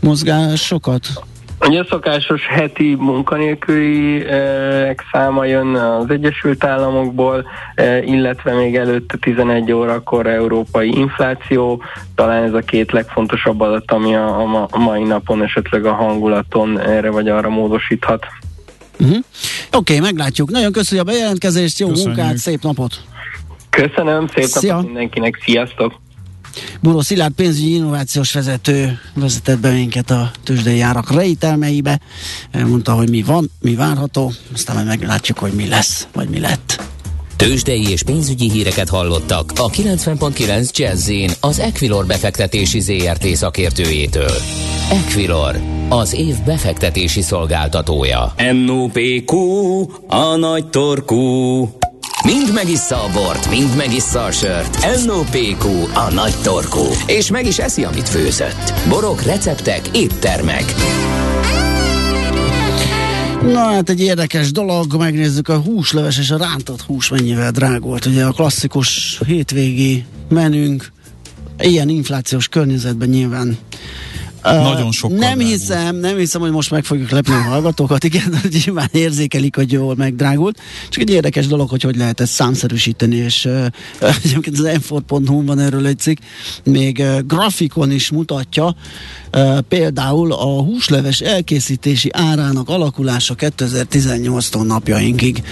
mozgásokat? 0.00 1.06
Ugye 1.60 1.80
a 1.80 1.84
szokásos 1.88 2.46
heti 2.46 2.94
munkanélküli 2.94 4.24
eh, 4.24 4.94
száma 5.12 5.44
jön 5.44 5.74
az 5.74 6.10
Egyesült 6.10 6.64
Államokból, 6.64 7.44
eh, 7.74 8.08
illetve 8.08 8.54
még 8.54 8.76
előtte 8.76 9.16
11 9.20 9.72
órakor 9.72 10.26
európai 10.26 10.88
infláció, 10.98 11.82
talán 12.14 12.42
ez 12.42 12.52
a 12.52 12.58
két 12.58 12.92
legfontosabb 12.92 13.60
adat, 13.60 13.90
ami 13.90 14.14
a 14.14 14.68
mai 14.78 15.02
napon 15.02 15.42
esetleg 15.42 15.84
a 15.84 15.92
hangulaton 15.92 16.80
erre 16.80 17.10
vagy 17.10 17.28
arra 17.28 17.48
módosíthat. 17.48 18.26
Uh-huh. 19.00 19.16
Oké, 19.72 19.96
okay, 19.96 19.98
meglátjuk. 19.98 20.50
Nagyon 20.50 20.72
köszönjük 20.72 21.08
a 21.08 21.10
bejelentkezést, 21.10 21.78
jó 21.78 21.88
Köszönjük. 21.88 22.16
munkát, 22.16 22.36
szép 22.36 22.62
napot! 22.62 22.94
Köszönöm, 23.70 24.26
szép 24.26 24.44
Szia. 24.44 24.72
napot 24.72 24.86
mindenkinek, 24.86 25.38
sziasztok! 25.44 26.00
Buró 26.80 27.00
Szilárd 27.00 27.32
pénzügyi 27.32 27.74
innovációs 27.74 28.32
vezető 28.32 28.98
vezetett 29.14 29.58
be 29.58 29.70
minket 29.70 30.10
a 30.10 30.30
tőzsdei 30.44 30.80
árak 30.80 31.12
rejtelmeibe. 31.12 32.00
Mondta, 32.52 32.92
hogy 32.92 33.10
mi 33.10 33.22
van, 33.22 33.50
mi 33.60 33.74
várható, 33.74 34.32
aztán 34.54 34.76
majd 34.76 34.86
meglátjuk, 34.86 35.38
hogy 35.38 35.52
mi 35.52 35.68
lesz, 35.68 36.06
vagy 36.12 36.28
mi 36.28 36.40
lett. 36.40 36.86
Tőzsdei 37.36 37.90
és 37.90 38.02
pénzügyi 38.02 38.50
híreket 38.50 38.88
hallottak 38.88 39.52
a 39.56 39.70
90.9 39.70 40.70
jazz 40.72 41.10
az 41.40 41.58
Equilor 41.58 42.06
befektetési 42.06 42.80
ZRT 42.80 43.26
szakértőjétől. 43.26 44.32
Equilor, 44.90 45.60
az 45.88 46.14
év 46.14 46.34
befektetési 46.44 47.22
szolgáltatója. 47.22 48.34
NOPQ, 48.66 49.36
a 50.06 50.36
nagy 50.36 50.66
torkú. 50.66 51.77
Mind 52.24 52.52
megissza 52.52 53.04
a 53.04 53.10
bort, 53.12 53.50
mind 53.50 53.76
megissza 53.76 54.24
a 54.24 54.30
sört. 54.30 55.04
NOPQ, 55.04 55.66
a 55.94 56.12
nagy 56.14 56.34
torkú. 56.42 56.84
És 57.06 57.30
meg 57.30 57.46
is 57.46 57.58
eszi, 57.58 57.84
amit 57.84 58.08
főzött. 58.08 58.72
Borok, 58.88 59.22
receptek, 59.22 59.80
éttermek. 59.92 60.64
Na 63.42 63.58
hát 63.58 63.88
egy 63.88 64.00
érdekes 64.00 64.52
dolog, 64.52 64.94
megnézzük 64.96 65.48
a 65.48 65.58
húsleves 65.58 66.18
és 66.18 66.30
a 66.30 66.36
rántott 66.36 66.82
hús 66.82 67.08
mennyivel 67.08 67.50
drágolt. 67.50 68.06
Ugye 68.06 68.24
a 68.24 68.32
klasszikus 68.32 69.20
hétvégi 69.26 70.04
menünk 70.28 70.92
ilyen 71.58 71.88
inflációs 71.88 72.48
környezetben 72.48 73.08
nyilván 73.08 73.58
nagyon 74.42 74.92
sok. 74.92 75.18
Nem 75.18 75.38
hiszem, 75.38 75.96
nem 75.96 76.16
hiszem, 76.16 76.40
hogy 76.40 76.50
most 76.50 76.70
meg 76.70 76.84
fogjuk 76.84 77.10
lepni 77.10 77.34
a 77.34 77.42
hallgatókat. 77.42 78.04
Igen, 78.04 78.40
nyilván 78.64 78.88
érzékelik, 78.92 79.56
hogy 79.56 79.72
jól 79.72 79.94
megdrágult. 79.96 80.60
Csak 80.88 81.02
egy 81.02 81.10
érdekes 81.10 81.46
dolog, 81.46 81.68
hogy 81.68 81.82
hogy 81.82 81.96
lehet 81.96 82.20
ezt 82.20 82.32
számszerűsíteni, 82.32 83.16
és 83.16 83.44
uh, 83.44 83.66
egyébként 84.24 84.58
az 84.58 84.64
enfor.hu 84.64 85.44
van 85.44 85.58
erről 85.58 85.86
egy 85.86 85.98
cikk, 85.98 86.18
még 86.64 86.98
uh, 86.98 87.20
grafikon 87.26 87.90
is 87.90 88.10
mutatja, 88.10 88.76
uh, 89.32 89.58
például 89.58 90.32
a 90.32 90.62
húsleves 90.62 91.20
elkészítési 91.20 92.10
árának 92.12 92.68
alakulása 92.68 93.34
2018-tól 93.38 94.66
napjainkig 94.66 95.42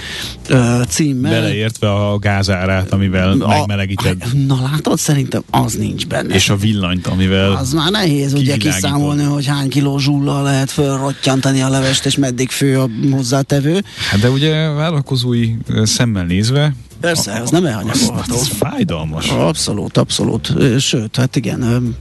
uh, 0.51 0.85
címmel. 0.85 1.31
Beleértve 1.31 1.93
a 1.93 2.19
gázárát, 2.19 2.93
amivel 2.93 3.41
a, 3.41 3.49
megmelegíted. 3.49 4.47
Na 4.47 4.61
látod, 4.63 4.99
szerintem 4.99 5.43
az 5.51 5.75
nincs 5.75 6.07
benne. 6.07 6.35
És 6.35 6.49
a 6.49 6.57
villanyt, 6.57 7.07
amivel 7.07 7.53
Az 7.53 7.73
már 7.73 7.91
nehéz 7.91 8.33
ugye 8.33 8.57
kiszámolni, 8.81 9.23
hogy 9.23 9.47
hány 9.47 9.69
kiló 9.69 9.99
zsullal 9.99 10.43
lehet 10.43 10.71
fölrottyantani 10.71 11.61
a 11.61 11.69
levest, 11.69 12.07
és 12.07 12.17
meddig 12.17 12.51
fő 12.51 12.81
a 12.81 12.89
hozzátevő. 13.11 13.85
Hát 14.11 14.21
de 14.21 14.31
ugye 14.31 14.69
vállalkozói 14.69 15.55
szemmel 15.85 16.25
nézve, 16.25 16.75
Persze, 17.01 17.33
ez 17.33 17.51
nem 17.51 17.65
elhanyagolható. 17.65 18.35
Ez 18.35 18.49
fájdalmas. 18.49 19.29
Abszolút, 19.29 19.97
abszolút. 19.97 20.53
Sőt, 20.81 21.17
hát 21.17 21.37
igen. 21.37 21.95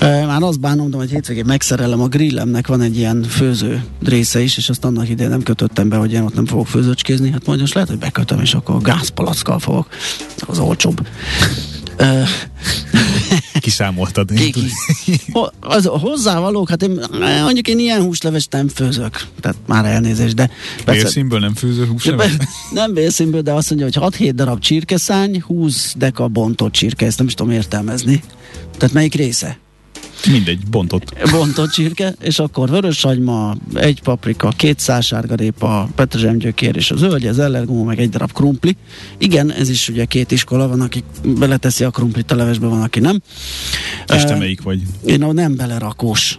Már 0.00 0.42
azt 0.42 0.60
bánom, 0.60 0.92
hogy 0.92 1.10
hétvégén 1.10 1.44
megszerelem 1.46 2.00
a 2.00 2.06
grillemnek, 2.06 2.66
van 2.66 2.80
egy 2.80 2.96
ilyen 2.96 3.22
főző 3.22 3.84
része 4.04 4.40
is, 4.40 4.56
és 4.56 4.68
azt 4.68 4.84
annak 4.84 5.08
idején 5.08 5.30
nem 5.30 5.42
kötöttem 5.42 5.88
be, 5.88 5.96
hogy 5.96 6.12
én 6.12 6.22
ott 6.22 6.34
nem 6.34 6.46
fogok 6.46 6.66
főzőcskézni. 6.66 7.30
Hát 7.30 7.46
majd 7.46 7.60
most 7.60 7.74
lehet, 7.74 7.88
hogy 7.88 7.98
bekötöm, 7.98 8.40
és 8.40 8.54
akkor 8.54 8.82
gázpalackkal 8.82 9.58
fogok. 9.58 9.88
Az 10.46 10.58
olcsóbb. 10.58 11.06
Kiszámoltad. 13.60 14.30
az 15.60 15.86
hozzávalók, 15.86 16.68
hát 16.68 16.82
én, 16.82 17.00
mondjuk 17.42 17.68
én 17.68 17.78
ilyen 17.78 18.02
húslevest 18.02 18.52
nem 18.52 18.68
főzök, 18.68 19.26
tehát 19.40 19.56
már 19.66 19.84
elnézést, 19.84 20.34
de... 20.34 20.50
Bélszínből 20.86 21.38
nem 21.38 21.54
főző 21.54 21.86
húsleves? 21.86 22.32
Nem 22.70 22.94
bélszínből, 22.94 23.40
de 23.40 23.52
azt 23.52 23.70
mondja, 23.70 24.00
hogy 24.00 24.14
6-7 24.18 24.32
darab 24.34 24.58
csirkeszány, 24.60 25.42
20 25.46 25.94
deka 25.96 26.28
bontott 26.28 26.72
csirke, 26.72 27.06
ezt 27.06 27.18
nem 27.18 27.26
is 27.26 27.34
tudom 27.34 27.52
értelmezni. 27.52 28.22
Tehát 28.76 28.94
melyik 28.94 29.14
része? 29.14 29.58
Mindegy, 30.30 30.66
bontott. 30.70 31.28
Bontott 31.30 31.70
csirke, 31.70 32.14
és 32.20 32.38
akkor 32.38 32.70
vörös 32.70 33.02
hagyma, 33.02 33.56
egy 33.74 34.02
paprika, 34.02 34.48
két 34.56 34.80
sárgárépa, 35.00 35.88
petrezsemgyökér 35.94 36.76
és 36.76 36.90
a 36.90 36.96
zöld, 36.96 37.24
az 37.24 37.38
ellergumó, 37.38 37.84
meg 37.84 38.00
egy 38.00 38.08
darab 38.08 38.32
krumpli. 38.32 38.76
Igen, 39.18 39.52
ez 39.52 39.68
is 39.68 39.88
ugye 39.88 40.04
két 40.04 40.30
iskola 40.30 40.68
van, 40.68 40.80
aki 40.80 41.04
beleteszi 41.38 41.84
a 41.84 41.90
krumplit 41.90 42.30
a 42.30 42.34
levesbe, 42.34 42.66
van, 42.66 42.82
aki 42.82 43.00
nem. 43.00 43.22
És 44.14 44.24
te 44.24 44.36
melyik 44.36 44.62
vagy? 44.62 44.82
Én 45.04 45.22
a 45.22 45.32
nem 45.32 45.56
belerakós. 45.56 46.38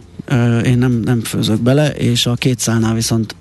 Én 0.63 0.77
nem, 0.77 0.91
nem 0.91 1.21
főzök 1.21 1.61
bele, 1.61 1.89
és 1.89 2.25
a 2.25 2.33
két 2.33 2.59
szálnál 2.59 2.93
viszont 2.93 3.35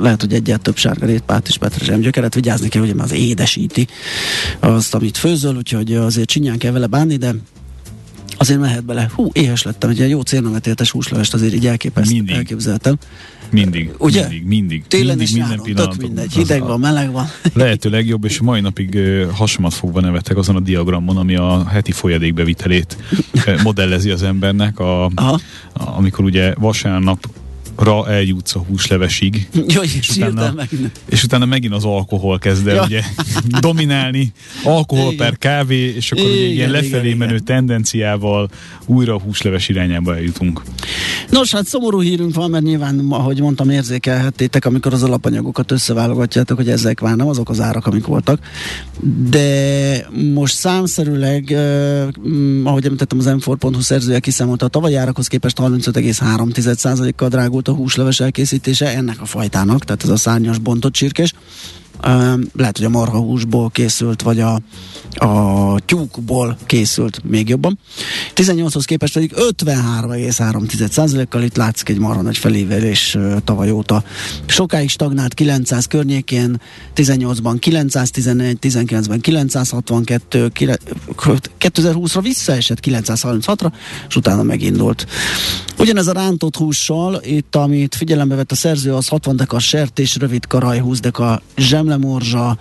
lehet, 0.00 0.20
hogy 0.20 0.32
egyet 0.32 0.60
több 0.60 0.76
sárgarépát 0.76 1.48
és 1.48 1.58
petrezsemgyökeret 1.58 2.34
vigyázni 2.34 2.68
kell, 2.68 2.82
ugye 2.82 2.94
az 2.98 3.12
édesíti 3.12 3.86
azt, 4.60 4.94
amit 4.94 5.16
főzöl, 5.16 5.56
úgyhogy 5.56 5.94
azért 5.94 6.28
csinyán 6.28 6.58
kell 6.58 6.72
vele 6.72 6.86
bánni, 6.86 7.16
de 7.16 7.34
azért 8.38 8.60
mehet 8.60 8.84
bele. 8.84 9.10
Hú, 9.14 9.30
éhes 9.32 9.62
lettem, 9.62 9.90
egy 9.90 9.96
ilyen 9.96 10.08
jó 10.08 10.20
célnemetéltes 10.20 10.90
húslevest 10.90 11.34
azért 11.34 11.54
így 11.54 11.66
elképeszt, 11.66 12.12
mindig. 12.12 12.34
elképzeltem. 12.34 12.96
Mindig, 13.50 13.90
Ugye? 13.98 14.20
mindig, 14.20 14.46
mindig. 14.46 14.86
Télen 14.86 15.16
mindig, 15.16 15.34
minden 15.34 15.48
nyáron, 15.48 15.64
pillanat. 15.64 15.96
mindegy, 15.96 16.32
hideg 16.32 16.62
van, 16.62 16.80
meleg 16.80 17.12
van. 17.12 17.26
Lehető 17.54 17.90
legjobb, 17.90 18.24
és 18.24 18.40
mai 18.40 18.60
napig 18.60 18.98
hasomat 19.32 19.74
fogva 19.74 20.00
nevetek 20.00 20.36
azon 20.36 20.56
a 20.56 20.60
diagramon, 20.60 21.16
ami 21.16 21.36
a 21.36 21.68
heti 21.68 21.92
folyadékbevitelét 21.92 22.96
modellezi 23.62 24.10
az 24.10 24.22
embernek, 24.22 24.78
a, 24.78 25.04
a, 25.04 25.40
amikor 25.72 26.24
ugye 26.24 26.54
vasárnap 26.58 27.28
ra 27.78 28.08
eljutsz 28.08 28.54
a 28.54 28.58
húslevesig. 28.58 29.48
Jó, 29.74 29.82
és, 29.82 30.16
utána, 30.16 30.52
megint. 30.52 31.00
és 31.08 31.24
utána 31.24 31.44
megint 31.44 31.74
az 31.74 31.84
alkohol 31.84 32.38
kezd 32.38 32.66
el 32.66 32.74
ja. 32.74 32.84
ugye 32.84 33.02
dominálni. 33.60 34.32
Alkohol 34.64 35.12
igen. 35.12 35.16
per 35.16 35.38
kávé, 35.38 35.94
és 35.94 36.12
akkor 36.12 36.24
igen, 36.24 36.36
ugye 36.36 36.46
ilyen 36.46 36.70
lefelé 36.70 37.06
igen, 37.06 37.18
menő 37.18 37.32
igen. 37.32 37.44
tendenciával 37.44 38.48
újra 38.86 39.14
a 39.14 39.18
húsleves 39.18 39.68
irányába 39.68 40.16
eljutunk. 40.16 40.62
Nos, 41.30 41.52
hát 41.52 41.66
szomorú 41.66 42.00
hírünk 42.00 42.34
van, 42.34 42.50
mert 42.50 42.64
nyilván, 42.64 43.06
ahogy 43.10 43.40
mondtam, 43.40 43.70
érzékelhettétek, 43.70 44.64
amikor 44.64 44.92
az 44.92 45.02
alapanyagokat 45.02 45.70
összeválogatjátok, 45.70 46.56
hogy 46.56 46.68
ezek 46.68 47.00
már 47.00 47.16
nem 47.16 47.28
azok 47.28 47.48
az 47.48 47.60
árak, 47.60 47.86
amik 47.86 48.06
voltak. 48.06 48.40
De 49.30 50.06
most 50.34 50.54
számszerűleg, 50.54 51.52
eh, 51.52 52.06
ahogy 52.64 52.84
említettem, 52.84 53.18
az 53.18 53.26
m 53.26 53.78
szerzője 53.78 54.18
kiszámolta, 54.18 54.64
a 54.64 54.68
tavalyi 54.68 54.94
árakhoz 54.94 55.26
képest 55.26 55.58
35,3%-kal 55.60 57.28
drágult 57.28 57.67
a 57.68 57.72
húsleves 57.72 58.20
elkészítése 58.20 58.96
ennek 58.96 59.20
a 59.20 59.24
fajtának, 59.24 59.84
tehát 59.84 60.02
ez 60.02 60.08
a 60.08 60.16
szárnyas 60.16 60.58
bontott 60.58 60.92
csirkés 60.92 61.32
lehet, 62.52 62.76
hogy 62.76 62.84
a 62.84 62.88
marhahúsból 62.88 63.70
készült, 63.70 64.22
vagy 64.22 64.40
a, 64.40 64.60
a 65.14 65.80
tyúkból 65.84 66.56
készült 66.66 67.20
még 67.24 67.48
jobban. 67.48 67.78
18-hoz 68.34 68.84
képest 68.84 69.12
pedig 69.12 69.32
53,3%-kal 69.36 71.42
itt 71.42 71.56
látszik 71.56 71.88
egy 71.88 71.98
marha 71.98 72.22
nagy 72.22 72.38
felévelés 72.38 73.18
tavaly 73.44 73.70
óta. 73.70 74.02
Sokáig 74.46 74.88
stagnált 74.88 75.34
900 75.34 75.86
környékén, 75.86 76.60
18-ban 76.96 77.56
911, 77.58 78.58
19-ben 78.60 79.20
962, 79.20 80.50
2020-ra 81.60 82.18
visszaesett 82.22 82.78
936-ra, 82.82 83.72
és 84.08 84.16
utána 84.16 84.42
megindult. 84.42 85.06
Ugyanez 85.78 86.06
a 86.06 86.12
rántott 86.12 86.56
hússal, 86.56 87.20
itt 87.24 87.56
amit 87.56 87.94
figyelembe 87.94 88.34
vett 88.34 88.52
a 88.52 88.54
szerző, 88.54 88.94
az 88.94 89.08
60 89.08 89.36
deka 89.36 89.58
sertés, 89.58 90.16
rövid 90.16 90.46
karaj, 90.46 90.78
20 90.78 91.00
deka 91.00 91.42
zsemlemorzsa, 91.88 92.58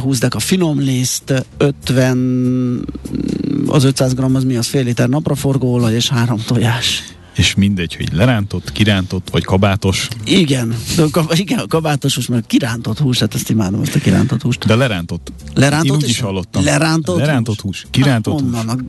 20 0.00 0.18
deka 0.18 0.38
finom 0.38 0.78
liszt, 0.78 1.46
50 1.56 2.88
az 3.66 3.84
500 3.84 4.14
g 4.14 4.20
az 4.20 4.44
mi 4.44 4.56
az 4.56 4.66
fél 4.66 4.84
liter 4.84 5.08
napraforgóolaj 5.08 5.94
és 5.94 6.08
három 6.08 6.38
tojás. 6.46 7.02
És 7.34 7.54
mindegy, 7.54 7.96
hogy 7.96 8.12
lerántott, 8.12 8.72
kirántott, 8.72 9.28
vagy 9.30 9.44
kabátos. 9.44 10.08
Igen, 10.24 10.76
de 10.96 11.02
a, 11.02 11.24
igen, 11.34 11.58
a 11.58 11.66
kabátos 11.66 12.14
hús, 12.14 12.26
mert 12.26 12.46
kirántott 12.46 12.98
hús, 12.98 13.18
hát 13.18 13.34
ezt 13.34 13.50
imádom, 13.50 13.82
ezt 13.82 13.94
a 13.94 13.98
kirántott 13.98 14.42
húst. 14.42 14.66
De 14.66 14.74
lerántott. 14.74 15.32
Lerántott 15.54 15.86
Én 15.86 16.04
úgy 16.04 16.08
is 16.08 16.20
hallottam. 16.20 16.64
Lerántott, 16.64 17.18
lerántott 17.18 17.60
hús? 17.60 17.82
hús. 17.82 17.90
Kirántott 17.90 18.40
hát, 18.40 18.70
hús 18.70 18.80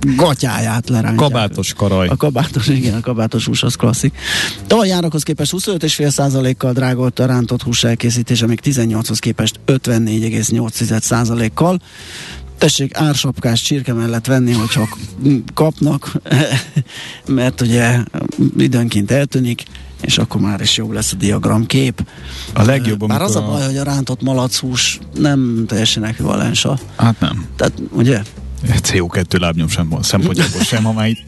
gatyáját 0.00 0.88
lerántják. 0.88 1.30
Kabátos 1.30 1.72
karaj. 1.72 2.08
A 2.08 2.16
kabátos, 2.16 2.68
igen, 2.68 2.94
a 2.94 3.00
kabátos 3.00 3.46
hús 3.46 3.62
az 3.62 3.74
klasszik. 3.74 4.14
Tavaly 4.66 4.88
járakhoz 4.88 5.22
képest 5.22 5.52
25,5%-kal 5.56 6.72
drágolt 6.72 7.18
a 7.18 7.26
rántott 7.26 7.62
hús 7.62 7.84
elkészítése, 7.84 8.46
még 8.46 8.60
18-hoz 8.64 9.18
képest 9.18 9.60
54,8%-kal. 9.66 11.80
Tessék 12.58 12.96
ársapkás 12.96 13.62
csirke 13.62 13.92
mellett 13.92 14.26
venni, 14.26 14.52
hogyha 14.52 14.88
kapnak, 15.54 16.12
mert 17.26 17.60
ugye 17.60 17.98
időnként 18.56 19.10
eltűnik, 19.10 19.62
és 20.00 20.18
akkor 20.18 20.40
már 20.40 20.60
is 20.60 20.76
jobb 20.76 20.90
lesz 20.90 21.12
a 21.12 21.16
diagramkép. 21.16 22.04
A 22.54 22.62
legjobb, 22.62 23.06
Bár 23.06 23.22
az 23.22 23.36
a 23.36 23.42
baj, 23.42 23.62
a... 23.62 23.66
hogy 23.66 23.76
a 23.76 23.82
rántott 23.82 24.22
malachús 24.22 24.98
nem 25.14 25.64
teljesen 25.66 26.04
ekvivalensa. 26.04 26.78
Hát 26.96 27.20
nem. 27.20 27.46
Tehát, 27.56 27.72
ugye? 27.92 28.22
CO2 28.66 29.40
lábnyom 29.40 29.68
sem 29.68 29.94
szempontjából 30.00 30.60
sem, 30.60 30.84
ha 30.84 30.92
már 30.92 31.08
itt 31.08 31.22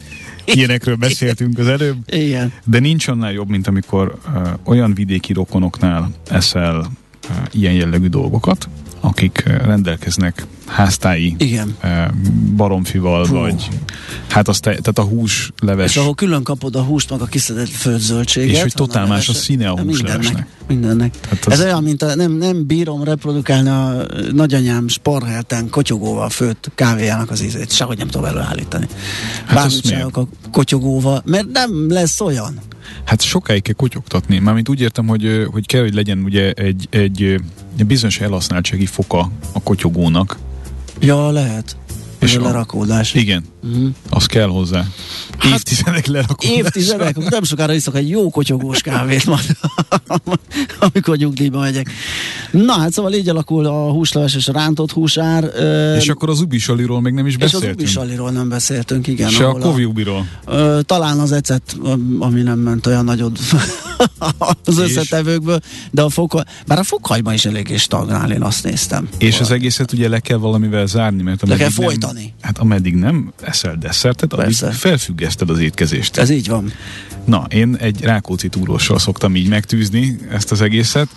ilyenekről 0.45 0.95
beszéltünk 0.95 1.57
az 1.57 1.67
előbb. 1.67 1.97
Igen. 2.13 2.53
De 2.65 2.79
nincs 2.79 3.07
annál 3.07 3.31
jobb, 3.31 3.49
mint 3.49 3.67
amikor 3.67 4.17
uh, 4.27 4.49
olyan 4.63 4.93
vidéki 4.93 5.33
rokonoknál 5.33 6.09
eszel 6.29 6.77
uh, 6.79 7.35
ilyen 7.51 7.73
jellegű 7.73 8.07
dolgokat, 8.07 8.69
akik 9.03 9.43
rendelkeznek 9.45 10.45
háztáji 10.65 11.35
Igen. 11.37 11.75
baromfival, 12.55 13.27
Puh. 13.27 13.39
vagy 13.39 13.67
hát 14.29 14.47
azt, 14.47 14.61
tehát 14.61 14.97
a 14.97 15.01
hús 15.01 15.51
leves. 15.61 15.89
És 15.89 15.97
ahol 15.97 16.15
külön 16.15 16.43
kapod 16.43 16.75
a 16.75 16.81
húst, 16.81 17.09
meg 17.09 17.21
a 17.21 17.25
kiszedett 17.25 17.69
földzöldséget. 17.69 18.55
És 18.55 18.61
hogy 18.61 18.73
totál 18.73 19.07
más 19.07 19.29
a 19.29 19.33
színe 19.33 19.69
a 19.69 19.79
húslevesnek. 19.81 20.47
Mindennek. 20.67 21.19
Tehát 21.19 21.45
az... 21.45 21.53
Ez 21.53 21.59
olyan, 21.59 21.83
mint 21.83 22.01
a, 22.01 22.15
nem, 22.15 22.31
nem 22.31 22.65
bírom 22.65 23.03
reprodukálni 23.03 23.69
a 23.69 24.05
nagyanyám 24.31 24.87
sparhelten 24.87 25.69
kotyogóval 25.69 26.29
főtt 26.29 26.71
kávéjának 26.75 27.31
az 27.31 27.41
ízét. 27.41 27.71
Sehogy 27.71 27.97
nem 27.97 28.07
tudom 28.07 28.27
előállítani. 28.27 28.87
Hát 29.45 29.55
Bármit 29.55 30.15
a 30.15 30.27
kotyogóval, 30.51 31.21
mert 31.25 31.51
nem 31.51 31.89
lesz 31.89 32.21
olyan. 32.21 32.59
Hát 33.05 33.21
sokáig 33.21 33.61
kell 33.61 33.73
kotyogtatni. 33.73 34.39
Mármint 34.39 34.69
úgy 34.69 34.81
értem, 34.81 35.07
hogy, 35.07 35.47
hogy 35.51 35.65
kell, 35.65 35.81
hogy 35.81 35.93
legyen 35.93 36.19
ugye 36.23 36.51
egy, 36.51 36.87
egy, 36.89 37.41
egy 37.77 37.85
bizonyos 37.85 38.19
elhasználtsági 38.19 38.85
foka 38.85 39.31
a 39.53 39.63
kotyogónak. 39.63 40.37
Ja, 40.99 41.29
lehet. 41.29 41.77
És 42.23 42.35
a 42.35 42.41
lerakódás. 42.41 43.13
Igen, 43.13 43.43
uh-huh. 43.63 43.89
az 44.09 44.25
kell 44.25 44.47
hozzá. 44.47 44.85
Hát, 45.37 45.53
évtizedek 45.53 46.05
lerakódás. 46.05 46.55
Évtizedek, 46.55 47.29
nem 47.29 47.43
sokára 47.43 47.73
iszok 47.73 47.95
egy 47.95 48.09
jó 48.09 48.29
kotyogós 48.29 48.81
kávét 48.81 49.25
majd, 49.25 49.57
amikor 50.93 51.17
nyugdíjba 51.17 51.59
megyek. 51.59 51.89
Na 52.51 52.73
hát 52.73 52.91
szóval 52.91 53.13
így 53.13 53.29
alakul 53.29 53.65
a 53.65 53.91
húsleves 53.91 54.35
és 54.35 54.47
a 54.47 54.51
rántott 54.51 54.91
húsár. 54.91 55.43
És 55.97 56.09
akkor 56.09 56.29
az 56.29 56.41
ubisaliról 56.41 57.01
még 57.01 57.13
nem 57.13 57.27
is 57.27 57.37
beszéltünk. 57.37 57.79
És 57.79 57.85
az 57.85 58.01
ubisaliról 58.01 58.31
nem 58.31 58.49
beszéltünk, 58.49 59.07
igen. 59.07 59.29
És 59.29 59.39
a 59.39 59.51
kovi 59.51 59.83
ubiról. 59.83 60.27
Talán 60.81 61.19
az 61.19 61.31
ecet, 61.31 61.77
ami 62.19 62.41
nem 62.41 62.59
ment 62.59 62.87
olyan 62.87 63.03
nagyot 63.03 63.39
az 64.65 64.77
összetevőkből, 64.77 65.59
de 65.91 66.01
a 66.01 66.09
fok, 66.09 66.41
bár 66.67 66.79
a 66.79 66.83
fokhajban 66.83 67.33
is 67.33 67.45
eléggé 67.45 67.77
stagnál, 67.77 68.31
én 68.31 68.41
azt 68.41 68.63
néztem. 68.63 69.07
És 69.17 69.31
valami. 69.31 69.45
az 69.45 69.51
egészet 69.51 69.91
ugye 69.91 70.09
le 70.09 70.19
kell 70.19 70.37
valamivel 70.37 70.85
zárni, 70.85 71.21
mert 71.21 71.47
le 71.47 71.55
kell 71.55 71.69
folytani. 71.69 72.21
Nem, 72.21 72.33
hát 72.41 72.57
ameddig 72.57 72.95
nem 72.95 73.33
eszel 73.41 73.75
desszertet, 73.75 74.33
addig 74.33 74.55
felfüggeszted 74.55 75.49
az 75.49 75.59
étkezést. 75.59 76.17
Ez 76.17 76.29
így 76.29 76.47
van. 76.47 76.73
Na, 77.25 77.45
én 77.49 77.75
egy 77.75 78.01
Rákóczi 78.01 78.47
túróssal 78.47 78.99
szoktam 78.99 79.35
így 79.35 79.47
megtűzni 79.47 80.17
ezt 80.31 80.51
az 80.51 80.61
egészet, 80.61 81.07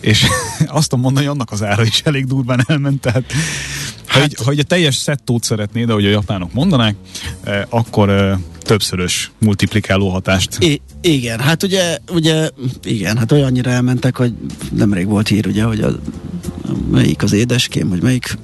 és 0.00 0.26
azt 0.66 0.96
mondani, 0.96 1.26
hogy 1.26 1.34
annak 1.34 1.50
az 1.50 1.62
ára 1.62 1.84
is 1.84 2.00
elég 2.04 2.26
durván 2.26 2.64
elment, 2.66 3.00
tehát 3.00 3.32
hát, 4.06 4.34
ha 4.44 4.50
egy 4.50 4.58
a 4.58 4.62
teljes 4.62 4.94
szettót 4.94 5.44
szeretnéd, 5.44 5.90
ahogy 5.90 6.06
a 6.06 6.10
japánok 6.10 6.52
mondanák, 6.52 6.94
eh, 7.44 7.62
akkor 7.68 8.10
eh, 8.10 8.38
többszörös 8.70 9.30
multiplikáló 9.38 10.08
hatást. 10.08 10.56
I- 10.58 10.80
igen, 11.00 11.40
hát 11.40 11.62
ugye, 11.62 11.98
ugye, 12.12 12.50
igen, 12.82 13.16
hát 13.16 13.32
olyannyira 13.32 13.70
elmentek, 13.70 14.16
hogy 14.16 14.32
nemrég 14.72 15.06
volt 15.06 15.28
hír, 15.28 15.46
ugye, 15.46 15.62
hogy 15.62 15.80
a, 15.80 15.98
melyik 16.90 17.22
az 17.22 17.32
édeském, 17.32 17.88
hogy 17.88 18.02
melyik 18.02 18.38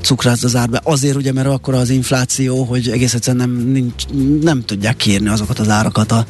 cukrász 0.00 0.42
az 0.42 0.56
árbe. 0.56 0.80
Azért 0.84 1.16
ugye, 1.16 1.32
mert 1.32 1.46
akkor 1.46 1.74
az 1.74 1.90
infláció, 1.90 2.64
hogy 2.64 2.88
egész 2.88 3.14
egyszerűen 3.14 3.48
nem, 3.48 3.70
nincs, 3.70 4.06
nem 4.42 4.62
tudják 4.64 4.96
kérni 4.96 5.28
azokat 5.28 5.58
az 5.58 5.68
árakat 5.68 6.12
a, 6.12 6.26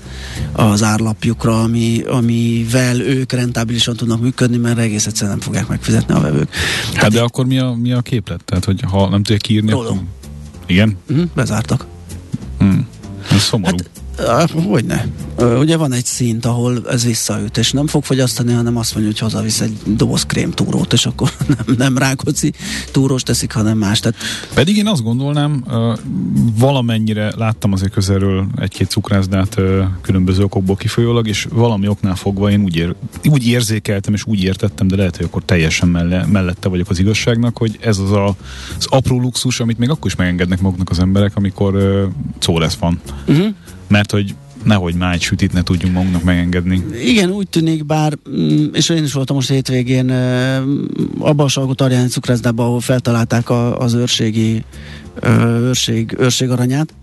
az 0.52 0.82
árlapjukra, 0.82 1.62
ami, 1.62 2.00
amivel 2.00 3.00
ők 3.00 3.32
rentábilisan 3.32 3.96
tudnak 3.96 4.20
működni, 4.20 4.56
mert 4.56 4.78
egész 4.78 5.06
egyszerűen 5.06 5.36
nem 5.36 5.46
fogják 5.46 5.68
megfizetni 5.68 6.14
a 6.14 6.20
vevők. 6.20 6.48
Hát 6.52 6.92
Tehát 6.92 7.10
de 7.10 7.18
így, 7.18 7.24
akkor 7.24 7.46
mi 7.46 7.58
a, 7.58 7.76
mi 7.80 7.92
a 7.92 8.00
képlet? 8.00 8.44
Tehát, 8.44 8.64
hogy 8.64 8.80
ha 8.90 9.08
nem 9.08 9.22
tudják 9.22 9.40
kiírni, 9.40 9.72
akkor... 9.72 10.00
Igen? 10.66 10.96
Uh-huh, 11.10 11.28
bezártak. 11.34 11.86
Hmm. 12.58 12.92
Ez 13.30 13.42
szomorú. 13.42 13.76
Hát, 13.76 14.03
Hogyne. 14.66 15.06
Ugye 15.38 15.76
van 15.76 15.92
egy 15.92 16.04
szint, 16.04 16.46
ahol 16.46 16.90
ez 16.90 17.04
visszaüt, 17.04 17.56
és 17.56 17.72
nem 17.72 17.86
fog 17.86 18.04
fogyasztani, 18.04 18.52
hanem 18.52 18.76
azt 18.76 18.94
mondja, 18.94 19.12
hogy 19.12 19.20
hazavisz 19.20 19.60
egy 19.60 19.76
doboz 19.86 20.26
krém 20.26 20.50
túrót, 20.50 20.92
és 20.92 21.06
akkor 21.06 21.30
nem, 21.56 21.76
nem 21.76 21.98
rákoci 21.98 22.52
túrós 22.92 23.22
teszik, 23.22 23.52
hanem 23.52 23.78
más. 23.78 24.00
Tehát... 24.00 24.16
Pedig 24.54 24.76
én 24.76 24.86
azt 24.86 25.02
gondolnám, 25.02 25.64
valamennyire 26.58 27.32
láttam 27.36 27.72
azért 27.72 27.92
közelről 27.92 28.46
egy-két 28.56 28.88
cukrászdát 28.88 29.56
különböző 30.00 30.42
okokból 30.42 30.76
kifolyólag, 30.76 31.28
és 31.28 31.46
valami 31.52 31.88
oknál 31.88 32.14
fogva 32.14 32.50
én 32.50 32.62
úgy, 32.62 32.76
ér, 32.76 32.94
úgy 33.24 33.46
érzékeltem, 33.46 34.14
és 34.14 34.24
úgy 34.26 34.42
értettem, 34.42 34.88
de 34.88 34.96
lehet, 34.96 35.16
hogy 35.16 35.26
akkor 35.26 35.42
teljesen 35.44 35.88
melle, 35.88 36.26
mellette 36.26 36.68
vagyok 36.68 36.90
az 36.90 36.98
igazságnak, 36.98 37.58
hogy 37.58 37.78
ez 37.80 37.98
az 37.98 38.10
a, 38.10 38.36
az 38.78 38.86
apró 38.88 39.20
luxus, 39.20 39.60
amit 39.60 39.78
még 39.78 39.90
akkor 39.90 40.06
is 40.06 40.16
megengednek 40.16 40.60
maguknak 40.60 40.90
az 40.90 40.98
emberek, 40.98 41.32
amikor 41.34 42.08
szó 42.38 42.58
lesz 42.58 42.74
van. 42.74 43.00
Uh-huh 43.26 43.54
mert 43.88 44.10
hogy 44.10 44.34
nehogy 44.64 44.94
már 44.94 45.14
egy 45.14 45.22
sütit 45.22 45.52
ne 45.52 45.62
tudjunk 45.62 45.94
magunknak 45.94 46.22
megengedni. 46.22 46.84
Igen, 47.04 47.30
úgy 47.30 47.48
tűnik, 47.48 47.86
bár, 47.86 48.18
mm, 48.30 48.66
és 48.72 48.88
én 48.88 49.04
is 49.04 49.12
voltam 49.12 49.36
most 49.36 49.48
hétvégén 49.48 50.10
abban 51.18 51.46
a 51.46 51.48
Salgotarjány 51.48 52.08
cukrászdában, 52.08 52.66
ahol 52.66 52.80
feltalálták 52.80 53.50
a, 53.50 53.78
az 53.78 53.94
őrségi 53.94 54.64
őrség, 55.22 56.16
őrség 56.18 56.50
aranyát, 56.50 56.94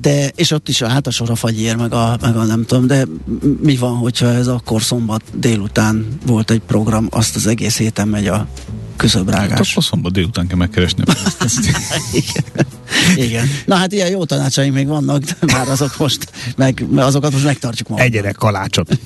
de, 0.00 0.30
és 0.34 0.50
ott 0.50 0.68
is 0.68 0.82
a 0.82 1.10
sor 1.10 1.30
a 1.30 1.34
fagyér, 1.34 1.76
meg 1.76 1.92
a, 1.92 2.16
meg 2.20 2.36
a 2.36 2.44
nem 2.44 2.64
tudom, 2.64 2.86
de 2.86 3.06
mi 3.62 3.76
van, 3.76 3.96
hogyha 3.96 4.26
ez 4.26 4.46
akkor 4.46 4.82
szombat 4.82 5.22
délután 5.34 6.06
volt 6.26 6.50
egy 6.50 6.60
program, 6.66 7.06
azt 7.10 7.36
az 7.36 7.46
egész 7.46 7.78
héten 7.78 8.08
megy 8.08 8.26
a 8.26 8.48
küszöbrágás. 9.00 9.50
Hát 9.50 9.66
akkor 9.70 9.84
szombat 9.84 10.12
délután 10.12 10.46
kell 10.46 10.56
megkeresni. 10.56 11.02
Igen. 12.12 12.66
Igen. 13.16 13.50
Na 13.66 13.74
hát 13.74 13.92
ilyen 13.92 14.10
jó 14.10 14.24
tanácsaink 14.24 14.74
még 14.74 14.86
vannak, 14.86 15.22
de 15.22 15.52
már 15.52 15.68
azok 15.68 15.98
most, 15.98 16.30
meg, 16.56 16.84
azokat 16.96 17.32
most 17.32 17.44
megtartjuk 17.44 17.88
ma. 17.88 17.98
Egyere 17.98 18.32
kalácsot. 18.32 18.98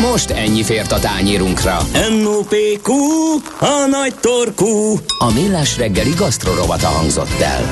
Most 0.00 0.30
ennyi 0.30 0.62
fért 0.62 0.92
a 0.92 0.98
tányírunkra. 0.98 1.86
M.O.P.Q. 2.22 2.92
A 3.58 3.86
nagy 3.90 4.14
torkú. 4.20 5.00
A 5.18 5.32
millás 5.34 5.76
reggeli 5.76 6.12
gasztrorovata 6.16 6.88
hangzott 6.88 7.40
el. 7.40 7.70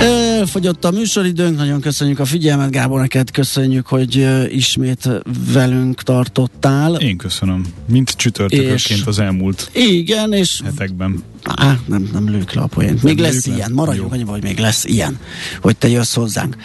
Elfogyott 0.00 0.84
a 0.84 0.90
műsoridőnk, 0.90 1.56
nagyon 1.56 1.80
köszönjük 1.80 2.18
a 2.18 2.24
figyelmet, 2.24 2.70
Gábor, 2.70 3.00
neked 3.00 3.30
köszönjük, 3.30 3.86
hogy 3.86 4.28
ismét 4.48 5.08
velünk 5.52 6.02
tartottál. 6.02 6.94
Én 6.94 7.16
köszönöm, 7.16 7.66
mint 7.88 8.10
csütörtökösként 8.10 9.06
az 9.06 9.18
elmúlt 9.18 9.70
igen, 9.72 10.32
és 10.32 10.60
hetekben. 10.64 11.22
Á, 11.42 11.78
nem, 11.86 12.08
nem 12.12 12.30
lők 12.30 12.52
le 12.52 12.60
a 12.60 12.66
poént. 12.66 13.02
Még 13.02 13.18
lesz 13.18 13.46
ilyen, 13.46 13.72
maradjunk 13.72 14.12
annyi, 14.12 14.22
hogy 14.22 14.42
még 14.42 14.58
lesz 14.58 14.84
ilyen, 14.84 15.18
hogy 15.60 15.76
te 15.76 15.88
jössz 15.88 16.14
hozzánk. 16.14 16.56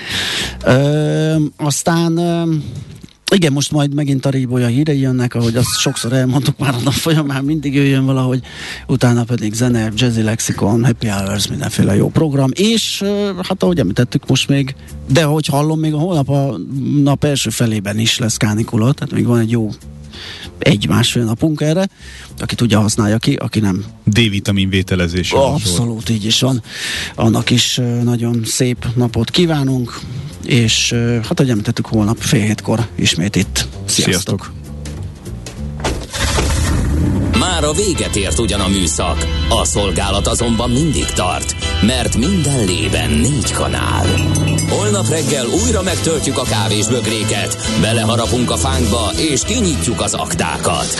Ö, 0.66 1.36
aztán 1.58 2.20
Igen, 3.34 3.52
most 3.52 3.72
majd 3.72 3.94
megint 3.94 4.26
a 4.26 4.30
Ríbolya 4.30 4.68
hírei 4.68 5.00
jönnek, 5.00 5.36
ahogy 5.36 5.56
azt 5.56 5.80
sokszor 5.80 6.14
elmondtuk 6.14 6.58
már 6.58 6.74
a 6.74 6.80
nap 6.84 6.94
folyamán, 6.94 7.44
mindig 7.44 7.74
jöjjön 7.74 8.06
valahogy, 8.06 8.42
utána 8.88 9.24
pedig 9.24 9.54
zene, 9.54 9.92
jazzy 9.96 10.22
lexikon, 10.22 10.86
happy 10.86 11.08
hours, 11.08 11.48
mindenféle 11.48 11.96
jó 11.96 12.10
program, 12.10 12.50
és 12.54 13.04
hát 13.42 13.64
ahogy 13.64 13.80
említettük 13.80 14.28
most 14.28 14.48
még, 14.50 14.76
de 15.12 15.24
hogy 15.24 15.46
hallom, 15.46 15.80
még 15.80 15.94
a 15.94 15.98
holnap 15.98 16.30
a 16.30 16.58
nap 17.04 17.24
első 17.24 17.50
felében 17.50 18.00
is 18.00 18.18
lesz 18.18 18.38
kánikula, 18.38 18.94
tehát 18.94 19.14
még 19.14 19.26
van 19.26 19.40
egy 19.40 19.52
jó 19.52 19.70
egy-másfél 20.60 21.24
napunk 21.24 21.62
erre, 21.62 21.90
aki 22.38 22.56
tudja 22.56 22.80
használja 22.80 23.18
ki, 23.18 23.34
aki 23.34 23.60
nem. 23.60 23.86
D-vitamin 24.04 24.70
vételezés. 24.70 25.32
Abszolút, 25.32 26.10
így 26.10 26.26
is 26.26 26.40
van. 26.40 26.62
Annak 27.16 27.50
is 27.50 27.80
nagyon 28.04 28.42
szép 28.46 28.88
napot 28.96 29.30
kívánunk, 29.30 30.00
és 30.46 30.92
hát 31.24 31.40
ahogy 31.40 31.50
említettük, 31.50 31.86
holnap 31.86 32.18
fél 32.20 32.42
hétkor 32.42 32.88
ismét 32.96 33.36
itt. 33.36 33.68
Sziasztok! 33.86 34.14
Sziasztok. 34.14 34.52
Már 37.40 37.64
a 37.64 37.72
véget 37.72 38.16
ért 38.16 38.40
ugyan 38.40 38.60
a 38.60 38.68
műszak, 38.68 39.28
a 39.50 39.66
szolgálat 39.66 40.28
azonban 40.28 40.70
mindig 40.70 41.06
tart, 41.06 41.56
mert 41.82 42.18
minden 42.18 42.66
lében 42.66 43.10
négy 43.10 43.52
kanál. 43.52 44.06
Holnap 44.70 45.10
reggel 45.10 45.46
újra 45.66 45.82
megtöltjük 45.82 46.38
a 46.38 46.44
kávés 46.44 46.88
bögréket, 46.88 47.58
beleharapunk 47.82 48.52
a 48.52 48.58
fánkba 48.58 49.12
és 49.18 49.42
kinyitjuk 49.44 50.02
az 50.02 50.14
aktákat. 50.14 51.00